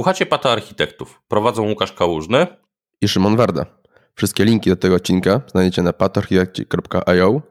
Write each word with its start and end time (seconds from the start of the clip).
Słuchacie 0.00 0.26
Pato 0.26 0.52
Architektów. 0.52 1.22
Prowadzą 1.28 1.68
Łukasz 1.68 1.92
Kałużny 1.92 2.46
i 3.00 3.08
Szymon 3.08 3.36
Warda. 3.36 3.66
Wszystkie 4.14 4.44
linki 4.44 4.70
do 4.70 4.76
tego 4.76 4.94
odcinka 4.94 5.40
znajdziecie 5.46 5.82
na 5.82 5.92
patoarchitekci.io 5.92 7.42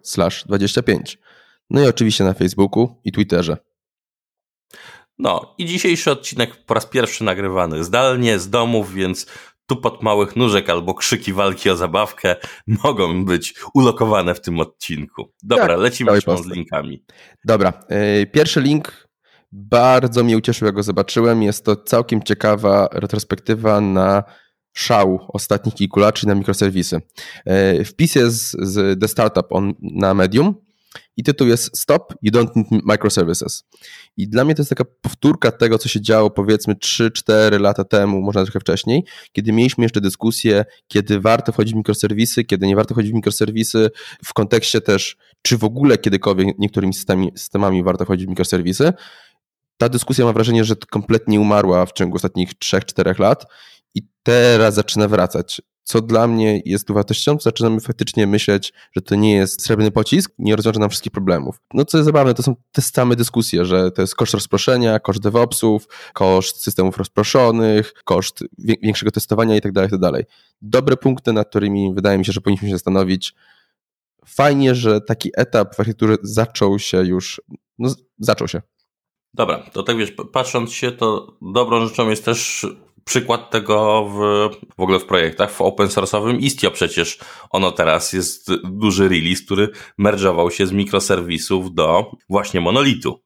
25. 0.46 1.18
No 1.70 1.84
i 1.84 1.88
oczywiście 1.88 2.24
na 2.24 2.34
Facebooku 2.34 3.02
i 3.04 3.12
Twitterze. 3.12 3.58
No 5.20 5.56
i 5.58 5.66
dzisiejszy 5.66 6.12
odcinek 6.12 6.66
po 6.66 6.74
raz 6.74 6.86
pierwszy 6.86 7.24
nagrywany 7.24 7.84
zdalnie, 7.84 8.40
z 8.40 8.50
domów, 8.50 8.94
więc 8.94 9.26
tu 9.66 9.76
pod 9.76 10.04
małych 10.04 10.36
nóżek 10.36 10.70
albo 10.70 10.94
krzyki 10.94 11.34
walki 11.34 11.70
o 11.70 11.76
zabawkę 11.76 12.36
mogą 12.84 13.26
być 13.26 13.54
ulokowane 13.74 14.36
w 14.36 14.42
tym 14.42 14.60
odcinku. 14.60 15.34
Dobra, 15.44 15.68
tak, 15.68 15.80
lecimy 15.80 16.22
z 16.22 16.46
linkami. 16.46 17.04
Dobra, 17.46 17.74
yy, 17.90 18.26
pierwszy 18.26 18.62
link 18.62 19.09
bardzo 19.52 20.24
mnie 20.24 20.38
ucieszył, 20.38 20.66
jak 20.66 20.76
go 20.76 20.84
zobaczyłem. 20.84 21.44
Jest 21.44 21.66
to 21.66 21.76
całkiem 21.76 22.24
ciekawa 22.24 22.90
retrospektywa 22.92 23.82
na 23.82 24.24
szał 24.74 25.20
ostatnich 25.28 25.76
kilku 25.76 26.00
lat, 26.00 26.16
czyli 26.16 26.28
na 26.28 26.36
mikroserwisy. 26.36 27.02
Yy, 27.46 27.86
wpis 27.86 28.16
jest 28.16 28.52
z 28.52 29.00
The 29.00 29.08
Startup 29.08 29.46
on, 29.50 29.74
na 29.82 30.14
Medium 30.14 30.56
i 31.18 31.24
tytuł 31.24 31.48
jest 31.48 31.78
Stop, 31.78 32.14
You 32.22 32.32
Don't 32.32 32.56
Need 32.56 32.84
Microservices. 32.86 33.64
I 34.18 34.30
dla 34.30 34.46
mnie 34.46 34.56
to 34.56 34.62
jest 34.62 34.70
taka 34.70 34.86
powtórka 35.02 35.52
tego, 35.52 35.78
co 35.78 35.90
się 35.90 36.02
działo 36.02 36.30
powiedzmy 36.30 36.74
3-4 36.74 37.60
lata 37.60 37.84
temu, 37.84 38.22
może 38.22 38.44
trochę 38.44 38.60
wcześniej, 38.60 39.04
kiedy 39.32 39.52
mieliśmy 39.52 39.86
jeszcze 39.86 40.02
dyskusję, 40.02 40.66
kiedy 40.88 41.20
warto 41.20 41.52
wchodzić 41.52 41.74
w 41.74 41.78
mikroserwisy, 41.78 42.44
kiedy 42.44 42.68
nie 42.68 42.76
warto 42.76 42.94
wchodzić 42.94 43.12
w 43.12 43.16
mikroserwisy, 43.16 43.90
w 44.26 44.34
kontekście 44.34 44.82
też, 44.82 45.18
czy 45.42 45.58
w 45.58 45.64
ogóle 45.64 45.98
kiedykolwiek 45.98 46.60
niektórymi 46.60 46.94
systemami, 46.94 47.32
systemami 47.36 47.84
warto 47.84 48.06
wchodzić 48.06 48.26
w 48.26 48.30
mikroserwisy. 48.30 48.94
Ta 49.80 49.90
dyskusja 49.90 50.26
mam 50.26 50.34
wrażenie, 50.34 50.64
że 50.64 50.76
kompletnie 50.76 51.40
umarła 51.40 51.86
w 51.86 51.94
ciągu 51.94 52.16
ostatnich 52.16 52.54
3-4 52.54 53.20
lat 53.20 53.46
i 53.96 54.02
teraz 54.24 54.74
zaczyna 54.74 55.08
wracać 55.08 55.62
co 55.90 56.02
dla 56.02 56.28
mnie 56.28 56.62
jest 56.66 56.90
uwartością, 56.90 57.38
zaczynamy 57.42 57.80
faktycznie 57.80 58.28
myśleć, 58.28 58.74
że 58.96 59.02
to 59.02 59.16
nie 59.16 59.34
jest 59.36 59.66
srebrny 59.66 59.92
pocisk, 59.92 60.32
nie 60.38 60.56
rozwiąże 60.56 60.80
nam 60.80 60.90
wszystkich 60.90 61.12
problemów. 61.12 61.62
No 61.74 61.86
co 61.86 61.98
jest 61.98 62.06
zabawne, 62.06 62.34
to 62.34 62.44
są 62.44 62.56
te 62.72 62.82
same 62.82 63.16
dyskusje, 63.16 63.66
że 63.66 63.92
to 63.92 64.02
jest 64.02 64.16
koszt 64.16 64.34
rozproszenia, 64.34 65.00
koszt 65.00 65.20
DevOpsów, 65.20 65.88
koszt 66.14 66.64
systemów 66.64 66.98
rozproszonych, 66.98 67.94
koszt 68.04 68.44
większego 68.58 69.12
testowania 69.12 69.56
itd., 69.56 69.82
tak 69.82 69.92
itd. 69.92 70.12
Tak 70.12 70.26
Dobre 70.62 70.98
punkty, 70.98 71.34
nad 71.34 71.50
którymi 71.50 71.94
wydaje 71.94 72.18
mi 72.18 72.26
się, 72.26 72.32
że 72.32 72.42
powinniśmy 72.42 72.68
się 72.68 72.76
zastanowić. 72.76 73.36
Fajnie, 74.26 74.76
że 74.76 75.02
taki 75.02 75.30
etap 75.36 75.76
w 75.76 75.80
architekturze 75.80 76.16
zaczął 76.22 76.80
się 76.80 76.98
już, 76.98 77.42
no 77.80 77.96
zaczął 78.20 78.48
się. 78.48 78.62
Dobra, 79.34 79.64
to 79.74 79.84
tak 79.84 79.98
wiesz, 79.98 80.14
patrząc 80.32 80.74
się, 80.74 80.92
to 80.92 81.38
dobrą 81.42 81.88
rzeczą 81.88 82.10
jest 82.10 82.26
też 82.26 82.68
przykład 83.10 83.52
tego 83.52 84.06
w, 84.06 84.20
w 84.78 84.82
ogóle 84.82 85.00
w 85.00 85.06
projektach, 85.06 85.52
w 85.52 85.62
open 85.62 85.88
source'owym 85.88 86.38
Istio 86.40 86.72
przecież 86.72 87.20
ono 87.50 87.72
teraz 87.72 88.14
jest 88.14 88.52
duży 88.64 89.10
release, 89.10 89.42
który 89.46 89.70
merge'ował 90.00 90.50
się 90.50 90.68
z 90.68 90.72
mikroserwisów 90.72 91.74
do 91.74 92.12
właśnie 92.30 92.62
monolitu. 92.62 93.20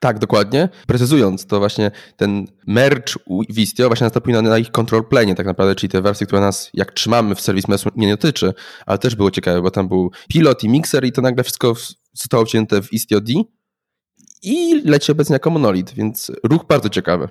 Tak, 0.00 0.18
dokładnie. 0.18 0.68
Precyzując, 0.86 1.46
to 1.46 1.58
właśnie 1.58 1.90
ten 2.16 2.46
merge 2.66 3.14
w 3.48 3.58
Istio 3.58 3.86
właśnie 3.86 4.04
nastąpił 4.04 4.42
na, 4.42 4.58
ich 4.58 4.70
control 4.70 5.04
plane 5.04 5.34
tak 5.34 5.46
naprawdę, 5.46 5.74
czyli 5.74 5.90
te 5.90 6.02
wersje, 6.02 6.26
które 6.26 6.40
nas 6.42 6.70
jak 6.74 6.92
trzymamy 6.92 7.34
w 7.34 7.40
serwis 7.40 7.68
mesh 7.68 7.84
nie 7.96 8.10
dotyczy, 8.10 8.54
ale 8.86 8.98
też 8.98 9.14
było 9.14 9.30
ciekawe, 9.30 9.62
bo 9.62 9.70
tam 9.70 9.88
był 9.88 10.10
pilot 10.28 10.64
i 10.64 10.68
mixer 10.68 11.04
i 11.04 11.12
to 11.12 11.22
nagle 11.22 11.44
wszystko 11.44 11.74
zostało 12.12 12.44
wcięte 12.44 12.82
w 12.82 12.92
Istio 12.92 13.20
D 13.20 13.32
i 14.42 14.82
leci 14.84 15.12
obecnie 15.12 15.32
jako 15.32 15.50
monolit, 15.50 15.94
więc 15.94 16.32
ruch 16.44 16.64
bardzo 16.68 16.88
ciekawy. 16.88 17.28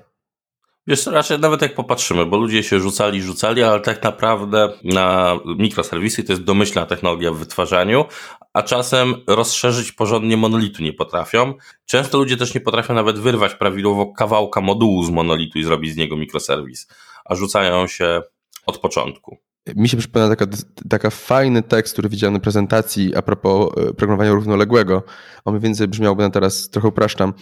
Wiesz, 0.87 1.05
raczej 1.05 1.39
nawet 1.39 1.61
jak 1.61 1.75
popatrzymy, 1.75 2.25
bo 2.25 2.37
ludzie 2.37 2.63
się 2.63 2.79
rzucali, 2.79 3.21
rzucali, 3.21 3.63
ale 3.63 3.79
tak 3.79 4.03
naprawdę 4.03 4.73
na 4.83 5.35
mikroserwisy 5.57 6.23
to 6.23 6.33
jest 6.33 6.43
domyślna 6.43 6.85
technologia 6.85 7.31
w 7.31 7.37
wytwarzaniu, 7.37 8.05
a 8.53 8.63
czasem 8.63 9.15
rozszerzyć 9.27 9.91
porządnie 9.91 10.37
monolitu 10.37 10.83
nie 10.83 10.93
potrafią. 10.93 11.53
Często 11.85 12.17
ludzie 12.17 12.37
też 12.37 12.53
nie 12.53 12.61
potrafią 12.61 12.93
nawet 12.93 13.19
wyrwać 13.19 13.55
prawidłowo 13.55 14.13
kawałka 14.13 14.61
modułu 14.61 15.03
z 15.03 15.09
monolitu 15.09 15.59
i 15.59 15.63
zrobić 15.63 15.93
z 15.93 15.97
niego 15.97 16.17
mikroserwis, 16.17 16.87
a 17.25 17.35
rzucają 17.35 17.87
się 17.87 18.21
od 18.65 18.77
początku. 18.77 19.37
Mi 19.75 19.89
się 19.89 19.97
przypomina 19.97 20.35
taka, 20.35 20.57
taka 20.89 21.09
fajny 21.09 21.63
tekst, 21.63 21.93
który 21.93 22.09
widziałem 22.09 22.33
na 22.33 22.39
prezentacji 22.39 23.15
a 23.15 23.21
propos 23.21 23.69
e, 23.77 23.93
programowania 23.93 24.31
równoległego. 24.31 25.03
On 25.45 25.53
mniej 25.53 25.63
więcej 25.63 25.87
brzmiałby, 25.87 26.23
na 26.23 26.29
teraz 26.29 26.69
trochę 26.69 26.87
upraszczam. 26.87 27.33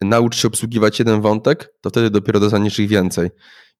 Naucz 0.00 0.36
się 0.36 0.48
obsługiwać 0.48 0.98
jeden 0.98 1.20
wątek, 1.20 1.74
to 1.80 1.90
wtedy 1.90 2.10
dopiero 2.10 2.40
dostaniesz 2.40 2.78
ich 2.78 2.88
więcej. 2.88 3.30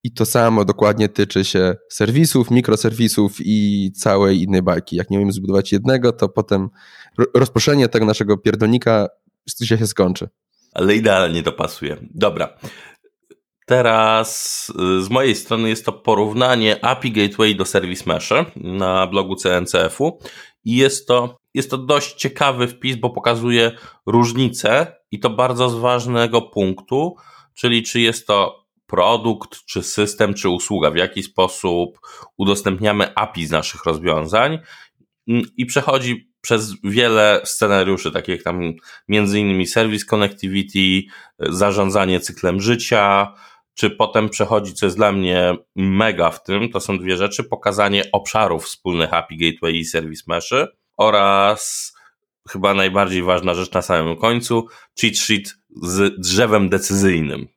I 0.05 0.13
to 0.13 0.27
samo 0.27 0.65
dokładnie 0.65 1.09
tyczy 1.09 1.45
się 1.45 1.75
serwisów, 1.91 2.51
mikroserwisów 2.51 3.37
i 3.41 3.91
całej 3.97 4.43
innej 4.43 4.63
bajki. 4.63 4.97
Jak 4.97 5.11
nie 5.11 5.19
umiemy 5.19 5.33
zbudować 5.33 5.73
jednego, 5.73 6.13
to 6.13 6.29
potem 6.29 6.69
rozproszenie 7.35 7.89
tego 7.89 8.07
naszego 8.07 8.39
pierdolnika 8.39 9.09
się 9.65 9.87
skończy. 9.87 10.29
Ale 10.73 10.97
idealnie 10.97 11.43
to 11.43 11.53
pasuje. 11.53 11.97
Dobra. 12.15 12.59
Teraz 13.65 14.69
y, 14.99 15.03
z 15.03 15.11
mojej 15.11 15.35
strony 15.35 15.69
jest 15.69 15.85
to 15.85 15.93
porównanie 15.93 16.85
API 16.85 17.13
Gateway 17.13 17.55
do 17.57 17.65
Service 17.65 18.05
Mesh 18.07 18.31
na 18.57 19.07
blogu 19.07 19.37
CNCF-u 19.37 20.19
i 20.65 20.77
jest 20.77 21.09
to, 21.09 21.39
jest 21.55 21.71
to 21.71 21.79
dość 21.79 22.15
ciekawy 22.15 22.69
wpis, 22.69 22.97
bo 22.97 23.11
pokazuje 23.11 23.73
różnice 24.07 24.97
i 25.11 25.21
to 25.21 25.31
bardzo 25.31 25.71
z 25.71 25.75
ważnego 25.75 26.43
punktu, 26.43 27.17
czyli 27.55 27.83
czy 27.83 28.01
jest 28.01 28.27
to 28.27 28.65
produkt, 28.87 29.65
czy 29.65 29.83
system, 29.83 30.35
czy 30.35 30.49
usługa, 30.49 30.91
w 30.91 30.97
jaki 30.97 31.23
sposób 31.23 32.01
udostępniamy 32.37 33.15
API 33.15 33.47
z 33.47 33.51
naszych 33.51 33.85
rozwiązań. 33.85 34.59
Mm, 35.29 35.43
i 35.57 35.67
przechodzi 35.67 36.31
przez 36.41 36.73
wiele 36.85 37.41
scenariuszy, 37.45 38.13
takich 38.13 38.43
tam 38.43 38.61
między 39.09 39.41
innymi 39.41 39.67
service 39.67 40.05
connectivity, 40.05 41.09
zarządzanie 41.39 42.21
cyklem 42.21 42.61
życia, 42.61 43.35
czy 43.75 43.91
potem 43.91 44.29
przechodzi, 44.29 44.75
co 44.75 44.87
jest 44.87 44.97
dla 44.97 45.13
mnie 45.13 45.57
mega 45.77 46.31
w 46.31 46.43
tym, 46.43 46.71
to 46.71 46.81
są 46.81 46.99
dwie 46.99 47.17
rzeczy, 47.17 47.45
pokazanie 47.45 48.03
obszarów 48.13 48.65
wspólnych 48.65 49.15
API 49.15 49.37
Gateway 49.39 49.79
i 49.79 49.85
Service 49.85 50.23
Mesh 50.27 50.53
oraz 50.97 51.93
chyba 52.49 52.75
najbardziej 52.75 53.23
ważna 53.23 53.55
rzecz 53.55 53.73
na 53.73 53.83
samym 53.83 54.17
końcu, 54.17 54.67
cheat 55.01 55.17
sheet 55.17 55.55
z 55.83 56.21
drzewem 56.21 56.69
decyzyjnym. 56.69 57.49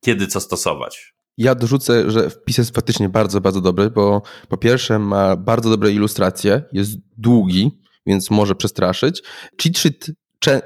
Kiedy 0.00 0.26
co 0.26 0.40
stosować? 0.40 1.14
Ja 1.38 1.54
dorzucę, 1.54 2.10
że 2.10 2.30
wpis 2.30 2.58
jest 2.58 2.74
faktycznie 2.74 3.08
bardzo, 3.08 3.40
bardzo 3.40 3.60
dobry, 3.60 3.90
bo 3.90 4.22
po 4.48 4.56
pierwsze 4.56 4.98
ma 4.98 5.36
bardzo 5.36 5.70
dobre 5.70 5.90
ilustracje, 5.92 6.62
jest 6.72 6.90
długi, 7.18 7.70
więc 8.06 8.30
może 8.30 8.54
przestraszyć. 8.54 9.22
Cheat 9.62 9.78
sheet 9.78 10.10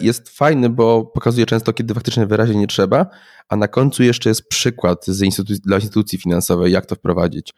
jest 0.01 0.29
fajny, 0.29 0.71
bo 0.71 1.05
pokazuje 1.05 1.47
często, 1.47 1.73
kiedy 1.73 1.95
faktycznie 1.95 2.27
wyraźnie 2.27 2.57
nie 2.57 2.67
trzeba, 2.67 3.07
a 3.49 3.57
na 3.57 3.69
końcu 3.69 4.03
jeszcze 4.03 4.29
jest 4.29 4.49
przykład 4.49 5.07
z 5.07 5.61
dla 5.61 5.77
instytucji 5.77 6.19
finansowej, 6.19 6.73
jak 6.73 6.87
to 6.87 6.95
wprowadzić. 6.95 7.53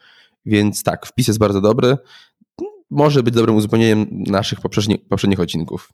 Więc 0.46 0.82
tak, 0.82 1.06
wpis 1.06 1.28
jest 1.28 1.38
bardzo 1.38 1.60
dobry. 1.60 1.96
Może 2.90 3.22
być 3.22 3.34
dobrym 3.34 3.56
uzupełnieniem 3.56 4.06
naszych 4.10 4.60
poprzednich, 4.60 5.08
poprzednich 5.08 5.40
odcinków. 5.40 5.88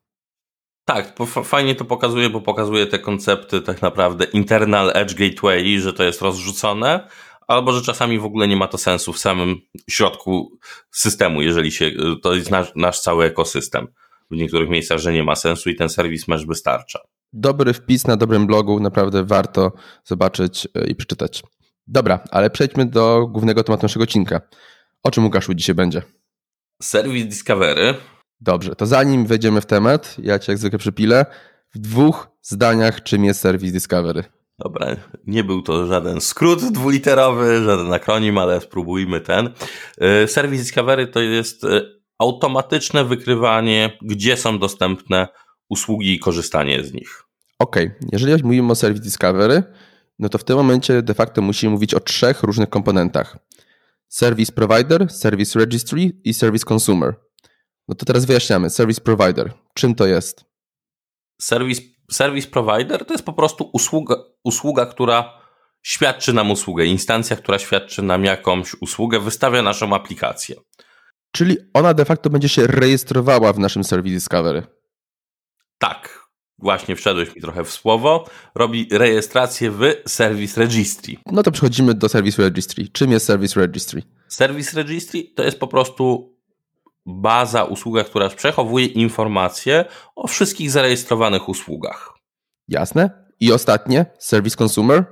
Tak, 0.85 1.17
fajnie 1.45 1.75
to 1.75 1.85
pokazuje, 1.85 2.31
bo 2.31 2.41
pokazuje 2.41 2.87
te 2.87 2.99
koncepty 2.99 3.61
tak 3.61 3.83
naprawdę 3.83 4.25
internal 4.25 4.91
edge 4.95 5.15
gateway, 5.15 5.81
że 5.81 5.93
to 5.93 6.05
jest 6.05 6.23
rozrzucone, 6.23 7.09
albo 7.49 7.73
że 7.73 7.83
czasami 7.83 8.19
w 8.19 8.25
ogóle 8.25 8.49
nie 8.49 8.57
ma 8.57 8.69
to 8.69 8.79
sensu 8.79 9.13
w 9.13 9.19
samym 9.19 9.61
środku 9.91 10.59
systemu, 10.91 11.43
jeżeli 11.43 11.73
się, 11.73 11.91
to 12.23 12.35
jest 12.35 12.51
nasz, 12.51 12.73
nasz 12.77 13.01
cały 13.01 13.25
ekosystem 13.25 13.89
w 14.31 14.37
niektórych 14.37 14.69
miejscach, 14.69 14.99
że 14.99 15.13
nie 15.13 15.23
ma 15.23 15.37
sensu 15.37 15.71
i 15.71 15.75
ten 15.75 15.89
serwis 15.89 16.29
mesh 16.29 16.47
wystarcza. 16.47 16.99
Dobry 17.33 17.73
wpis 17.73 18.07
na 18.07 18.17
dobrym 18.17 18.47
blogu, 18.47 18.81
naprawdę 18.81 19.25
warto 19.25 19.73
zobaczyć 20.05 20.69
e, 20.75 20.87
i 20.87 20.95
przeczytać. 20.95 21.43
Dobra, 21.87 22.25
ale 22.31 22.51
przejdźmy 22.51 22.87
do 22.87 23.27
głównego 23.27 23.65
tematu 23.65 23.83
naszego 23.83 24.03
odcinka. 24.03 24.41
O 25.03 25.11
czym 25.11 25.25
Łukaszu 25.25 25.55
dzisiaj 25.55 25.75
będzie? 25.75 26.03
Serwis 26.83 27.27
Discovery. 27.27 27.95
Dobrze, 28.41 28.77
to 28.77 28.87
zanim 28.87 29.27
wejdziemy 29.27 29.61
w 29.61 29.67
temat, 29.67 30.17
ja 30.19 30.39
cię 30.39 30.53
jak 30.53 30.59
zwykle 30.59 30.79
przypilę, 30.79 31.27
w 31.75 31.79
dwóch 31.79 32.29
zdaniach 32.43 33.03
czym 33.03 33.25
jest 33.25 33.41
serwis 33.41 33.73
Discovery. 33.73 34.25
Dobra, 34.59 34.97
nie 35.27 35.45
był 35.45 35.63
to 35.63 35.87
żaden 35.87 36.21
skrót 36.21 36.65
dwuliterowy, 36.65 37.65
żaden 37.65 37.93
akronim, 37.93 38.39
ale 38.39 38.61
spróbujmy 38.61 39.21
ten. 39.21 39.51
E, 39.99 40.29
serwis 40.29 40.61
Discovery 40.61 41.07
to 41.07 41.21
jest 41.21 41.65
e, 41.65 41.81
automatyczne 42.19 43.05
wykrywanie, 43.05 43.99
gdzie 44.03 44.37
są 44.37 44.59
dostępne 44.59 45.29
usługi 45.69 46.15
i 46.15 46.19
korzystanie 46.19 46.85
z 46.85 46.93
nich. 46.93 47.23
OK, 47.59 47.77
jeżeli 48.13 48.45
mówimy 48.45 48.73
o 48.73 48.75
Service 48.75 49.05
Discovery, 49.05 49.63
no 50.19 50.29
to 50.29 50.39
w 50.39 50.45
tym 50.45 50.57
momencie 50.57 51.03
de 51.03 51.15
facto 51.15 51.43
musimy 51.43 51.73
mówić 51.73 51.95
o 51.95 52.01
trzech 52.01 52.43
różnych 52.43 52.69
komponentach. 52.69 53.39
Service 54.09 54.53
Provider, 54.53 55.13
Service 55.13 55.59
Registry 55.59 56.13
i 56.25 56.35
Service 56.35 56.65
Consumer. 56.75 57.15
No 57.89 57.95
to 57.95 58.07
teraz 58.07 58.25
wyjaśniamy. 58.25 58.71
Service 58.71 59.01
Provider. 59.01 59.53
Czym 59.75 59.95
to 59.95 60.07
jest? 60.07 60.45
Service, 61.41 61.83
service 62.11 62.49
Provider 62.49 63.05
to 63.05 63.15
jest 63.15 63.25
po 63.25 63.33
prostu 63.33 63.71
usługa, 63.73 64.17
usługa 64.45 64.87
która 64.87 65.41
świadczy 65.83 66.33
nam 66.33 66.51
usługę. 66.51 66.87
Instancja, 66.87 67.37
która 67.37 67.59
świadczy 67.59 68.03
nam 68.03 68.25
jakąś 68.25 68.75
usługę, 68.75 69.21
wystawia 69.21 69.63
naszą 69.63 69.95
aplikację. 69.95 70.57
Czyli 71.35 71.57
ona 71.75 71.95
de 71.95 72.05
facto 72.05 72.31
będzie 72.31 72.49
się 72.49 72.67
rejestrowała 72.67 73.53
w 73.53 73.59
naszym 73.59 73.85
Service 73.85 74.15
Discovery. 74.15 74.63
Tak, 75.79 76.29
właśnie 76.59 76.97
wszedłeś 76.97 77.37
mi 77.37 77.43
trochę 77.43 77.65
w 77.65 77.71
słowo. 77.71 78.29
Robi 78.55 78.89
rejestrację 78.93 79.71
w 79.71 79.83
Service 80.07 80.61
Registry. 80.61 81.17
No 81.27 81.43
to 81.43 81.51
przechodzimy 81.51 81.95
do 81.95 82.09
Service 82.09 82.43
Registry. 82.43 82.89
Czym 82.89 83.11
jest 83.11 83.27
Service 83.27 83.61
Registry? 83.61 84.03
Service 84.29 84.77
Registry 84.77 85.25
to 85.37 85.43
jest 85.43 85.59
po 85.59 85.69
prostu 85.69 86.35
baza, 87.07 87.65
usługa, 87.65 88.05
która 88.05 88.31
przechowuje 88.31 88.87
informacje 88.87 89.85
o 90.17 90.27
wszystkich 90.27 90.71
zarejestrowanych 90.71 91.49
usługach. 91.49 92.15
Jasne. 92.69 93.25
I 93.41 93.53
ostatnie, 93.53 94.07
Service 94.19 94.57
Consumer? 94.65 95.05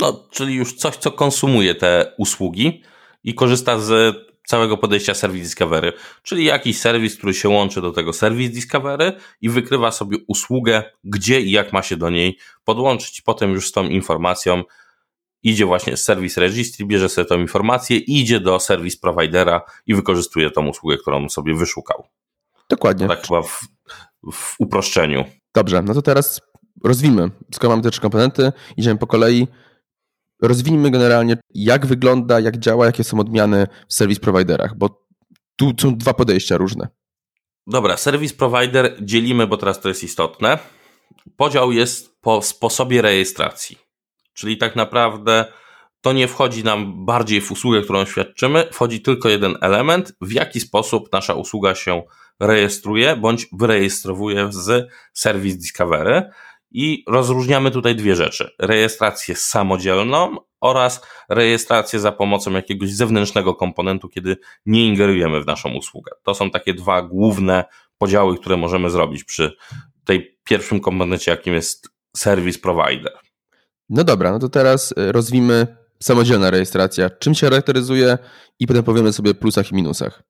No, 0.00 0.28
czyli 0.30 0.54
już 0.54 0.74
coś, 0.74 0.96
co 0.96 1.10
konsumuje 1.12 1.74
te 1.74 2.14
usługi 2.18 2.82
i 3.24 3.34
korzysta 3.34 3.78
z 3.78 4.16
całego 4.46 4.76
podejścia 4.76 5.14
Service 5.14 5.44
Discovery, 5.44 5.92
czyli 6.22 6.44
jakiś 6.44 6.78
serwis, 6.78 7.16
który 7.16 7.34
się 7.34 7.48
łączy 7.48 7.80
do 7.80 7.92
tego 7.92 8.12
Service 8.12 8.52
Discovery 8.52 9.12
i 9.40 9.48
wykrywa 9.48 9.90
sobie 9.92 10.16
usługę, 10.28 10.82
gdzie 11.04 11.40
i 11.40 11.50
jak 11.50 11.72
ma 11.72 11.82
się 11.82 11.96
do 11.96 12.10
niej 12.10 12.38
podłączyć. 12.64 13.20
Potem 13.20 13.52
już 13.52 13.68
z 13.68 13.72
tą 13.72 13.84
informacją 13.88 14.62
idzie 15.42 15.66
właśnie 15.66 15.96
z 15.96 16.04
Service 16.04 16.40
Registry, 16.40 16.86
bierze 16.86 17.08
sobie 17.08 17.24
tą 17.24 17.40
informację, 17.40 17.96
idzie 17.96 18.40
do 18.40 18.60
Service 18.60 18.96
Providera 19.00 19.62
i 19.86 19.94
wykorzystuje 19.94 20.50
tą 20.50 20.68
usługę, 20.68 20.96
którą 20.96 21.28
sobie 21.28 21.54
wyszukał. 21.54 22.04
Dokładnie. 22.68 23.08
tak 23.08 23.26
chyba 23.26 23.42
w, 23.42 23.60
w 24.32 24.54
uproszczeniu. 24.58 25.24
Dobrze, 25.54 25.82
no 25.82 25.94
to 25.94 26.02
teraz 26.02 26.40
rozwijmy. 26.84 27.30
Skoro 27.54 27.70
mamy 27.70 27.82
te 27.82 27.90
trzy 27.90 28.00
komponenty, 28.00 28.52
idziemy 28.76 28.98
po 28.98 29.06
kolei. 29.06 29.48
Rozwijmy 30.42 30.90
generalnie, 30.90 31.36
jak 31.54 31.86
wygląda, 31.86 32.40
jak 32.40 32.58
działa, 32.58 32.86
jakie 32.86 33.04
są 33.04 33.20
odmiany 33.20 33.66
w 33.88 33.94
service 33.94 34.20
providerach, 34.20 34.78
bo 34.78 35.06
tu 35.56 35.72
są 35.80 35.96
dwa 35.96 36.14
podejścia 36.14 36.56
różne. 36.56 36.88
Dobra, 37.66 37.96
service 37.96 38.34
provider 38.34 38.96
dzielimy, 39.00 39.46
bo 39.46 39.56
teraz 39.56 39.80
to 39.80 39.88
jest 39.88 40.04
istotne. 40.04 40.58
Podział 41.36 41.72
jest 41.72 42.20
po 42.20 42.42
sposobie 42.42 43.02
rejestracji. 43.02 43.78
Czyli 44.32 44.56
tak 44.56 44.76
naprawdę 44.76 45.44
to 46.00 46.12
nie 46.12 46.28
wchodzi 46.28 46.64
nam 46.64 47.06
bardziej 47.06 47.40
w 47.40 47.52
usługę, 47.52 47.82
którą 47.82 48.04
świadczymy, 48.04 48.68
wchodzi 48.72 49.00
tylko 49.00 49.28
jeden 49.28 49.56
element, 49.60 50.12
w 50.20 50.32
jaki 50.32 50.60
sposób 50.60 51.12
nasza 51.12 51.34
usługa 51.34 51.74
się 51.74 52.02
rejestruje 52.40 53.16
bądź 53.16 53.46
wyrejestrowuje 53.52 54.52
z 54.52 54.88
Service 55.12 55.56
Discovery. 55.56 56.30
I 56.78 57.04
rozróżniamy 57.08 57.70
tutaj 57.70 57.96
dwie 57.96 58.16
rzeczy: 58.16 58.50
rejestrację 58.58 59.34
samodzielną 59.36 60.36
oraz 60.60 61.06
rejestrację 61.28 62.00
za 62.00 62.12
pomocą 62.12 62.52
jakiegoś 62.52 62.90
zewnętrznego 62.90 63.54
komponentu, 63.54 64.08
kiedy 64.08 64.36
nie 64.66 64.86
ingerujemy 64.86 65.40
w 65.40 65.46
naszą 65.46 65.74
usługę. 65.74 66.12
To 66.22 66.34
są 66.34 66.50
takie 66.50 66.74
dwa 66.74 67.02
główne 67.02 67.64
podziały, 67.98 68.38
które 68.38 68.56
możemy 68.56 68.90
zrobić 68.90 69.24
przy 69.24 69.56
tej 70.04 70.38
pierwszym 70.44 70.80
komponencie, 70.80 71.30
jakim 71.30 71.54
jest 71.54 71.88
service 72.16 72.58
provider. 72.58 73.12
No 73.88 74.04
dobra, 74.04 74.32
no 74.32 74.38
to 74.38 74.48
teraz 74.48 74.92
y, 74.92 75.12
rozwijmy 75.12 75.76
samodzielna 76.02 76.50
rejestracja. 76.50 77.10
Czym 77.10 77.34
się 77.34 77.46
charakteryzuje 77.46 78.18
i 78.58 78.66
potem 78.66 78.82
powiemy 78.84 79.12
sobie 79.12 79.34
plusach 79.34 79.72
i 79.72 79.74
minusach 79.74 80.22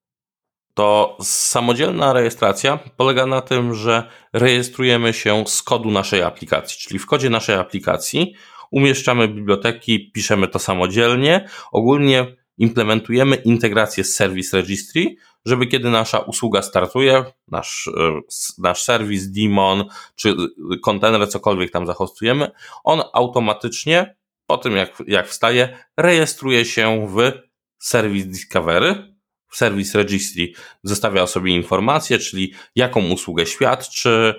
to 0.76 1.16
samodzielna 1.22 2.12
rejestracja 2.12 2.78
polega 2.96 3.26
na 3.26 3.40
tym, 3.40 3.74
że 3.74 4.08
rejestrujemy 4.32 5.12
się 5.12 5.44
z 5.46 5.62
kodu 5.62 5.90
naszej 5.90 6.22
aplikacji, 6.22 6.78
czyli 6.78 6.98
w 6.98 7.06
kodzie 7.06 7.30
naszej 7.30 7.56
aplikacji 7.56 8.34
umieszczamy 8.70 9.28
biblioteki, 9.28 10.10
piszemy 10.12 10.48
to 10.48 10.58
samodzielnie. 10.58 11.48
Ogólnie 11.72 12.36
implementujemy 12.58 13.36
integrację 13.36 14.04
z 14.04 14.14
Service 14.14 14.56
Registry, 14.56 15.16
żeby 15.44 15.66
kiedy 15.66 15.90
nasza 15.90 16.18
usługa 16.18 16.62
startuje, 16.62 17.24
nasz, 17.48 17.90
e, 17.96 18.20
nasz 18.58 18.82
serwis, 18.82 19.30
daemon, 19.30 19.84
czy 20.14 20.34
kontener, 20.82 21.28
cokolwiek 21.28 21.70
tam 21.70 21.86
zahostujemy, 21.86 22.50
on 22.84 23.02
automatycznie 23.12 24.16
po 24.46 24.58
tym 24.58 24.76
jak, 24.76 25.02
jak 25.06 25.28
wstaje, 25.28 25.78
rejestruje 25.96 26.64
się 26.64 27.06
w 27.08 27.32
Service 27.78 28.28
Discovery, 28.28 29.15
Service 29.52 29.98
Registry 29.98 30.52
zostawia 30.82 31.26
sobie 31.26 31.52
informacje, 31.52 32.18
czyli 32.18 32.54
jaką 32.76 33.08
usługę 33.08 33.46
świadczy, 33.46 34.34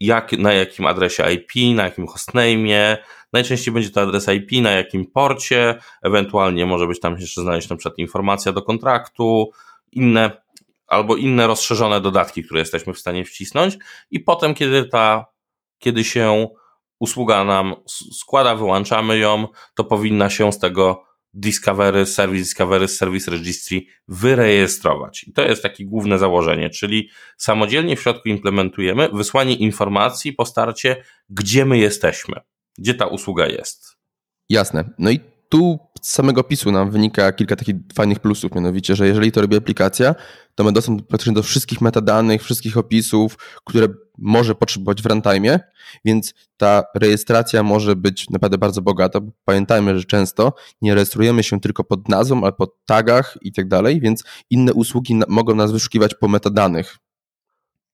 jak, 0.00 0.32
na 0.32 0.52
jakim 0.52 0.86
adresie 0.86 1.32
IP, 1.32 1.76
na 1.76 1.84
jakim 1.84 2.06
hostname'ie. 2.06 2.96
Najczęściej 3.32 3.74
będzie 3.74 3.90
to 3.90 4.00
adres 4.00 4.28
IP, 4.28 4.62
na 4.62 4.70
jakim 4.70 5.06
porcie, 5.06 5.74
ewentualnie 6.02 6.66
może 6.66 6.86
być 6.86 7.00
tam 7.00 7.18
jeszcze 7.18 7.40
znaleźć 7.40 7.68
na 7.68 7.76
przykład 7.76 7.98
informacja 7.98 8.52
do 8.52 8.62
kontraktu, 8.62 9.50
inne 9.92 10.30
albo 10.86 11.16
inne 11.16 11.46
rozszerzone 11.46 12.00
dodatki, 12.00 12.44
które 12.44 12.60
jesteśmy 12.60 12.94
w 12.94 12.98
stanie 12.98 13.24
wcisnąć 13.24 13.78
i 14.10 14.20
potem, 14.20 14.54
kiedy 14.54 14.84
ta, 14.84 15.26
kiedy 15.78 16.04
się 16.04 16.48
usługa 16.98 17.44
nam 17.44 17.74
składa, 18.12 18.54
wyłączamy 18.54 19.18
ją, 19.18 19.48
to 19.74 19.84
powinna 19.84 20.30
się 20.30 20.52
z 20.52 20.58
tego 20.58 21.07
Discovery, 21.40 22.06
Service 22.06 22.42
Discovery, 22.42 22.88
Service 22.88 23.30
Registry 23.30 23.82
wyrejestrować. 24.08 25.24
I 25.24 25.32
to 25.32 25.42
jest 25.42 25.62
takie 25.62 25.84
główne 25.84 26.18
założenie, 26.18 26.70
czyli 26.70 27.10
samodzielnie 27.36 27.96
w 27.96 28.02
środku 28.02 28.28
implementujemy 28.28 29.08
wysłanie 29.12 29.54
informacji 29.54 30.32
po 30.32 30.44
starcie, 30.44 31.04
gdzie 31.30 31.64
my 31.64 31.78
jesteśmy, 31.78 32.40
gdzie 32.78 32.94
ta 32.94 33.06
usługa 33.06 33.46
jest. 33.46 33.96
Jasne. 34.48 34.90
No 34.98 35.10
i 35.10 35.20
tu 35.48 35.78
z 36.02 36.12
samego 36.12 36.40
opisu 36.40 36.72
nam 36.72 36.90
wynika 36.90 37.32
kilka 37.32 37.56
takich 37.56 37.76
fajnych 37.94 38.20
plusów, 38.20 38.54
mianowicie, 38.54 38.96
że 38.96 39.06
jeżeli 39.06 39.32
to 39.32 39.40
robi 39.40 39.56
aplikacja, 39.56 40.14
to 40.54 40.64
ma 40.64 40.72
dostęp 40.72 41.06
praktycznie 41.06 41.32
do 41.32 41.42
wszystkich 41.42 41.80
metadanych, 41.80 42.42
wszystkich 42.42 42.76
opisów, 42.76 43.38
które 43.64 43.88
może 44.18 44.54
potrzebować 44.54 45.02
w 45.02 45.06
runtime, 45.06 45.60
więc 46.04 46.34
ta 46.56 46.82
rejestracja 46.94 47.62
może 47.62 47.96
być 47.96 48.30
naprawdę 48.30 48.58
bardzo 48.58 48.82
bogata. 48.82 49.20
Pamiętajmy, 49.44 49.98
że 49.98 50.04
często 50.04 50.52
nie 50.82 50.94
rejestrujemy 50.94 51.42
się 51.42 51.60
tylko 51.60 51.84
pod 51.84 52.08
nazwą, 52.08 52.42
ale 52.42 52.52
pod 52.52 52.84
tagach 52.86 53.38
i 53.42 53.52
tak 53.52 53.68
dalej, 53.68 54.00
więc 54.00 54.24
inne 54.50 54.74
usługi 54.74 55.20
mogą 55.28 55.54
nas 55.54 55.72
wyszukiwać 55.72 56.14
po 56.14 56.28
metadanych. 56.28 56.96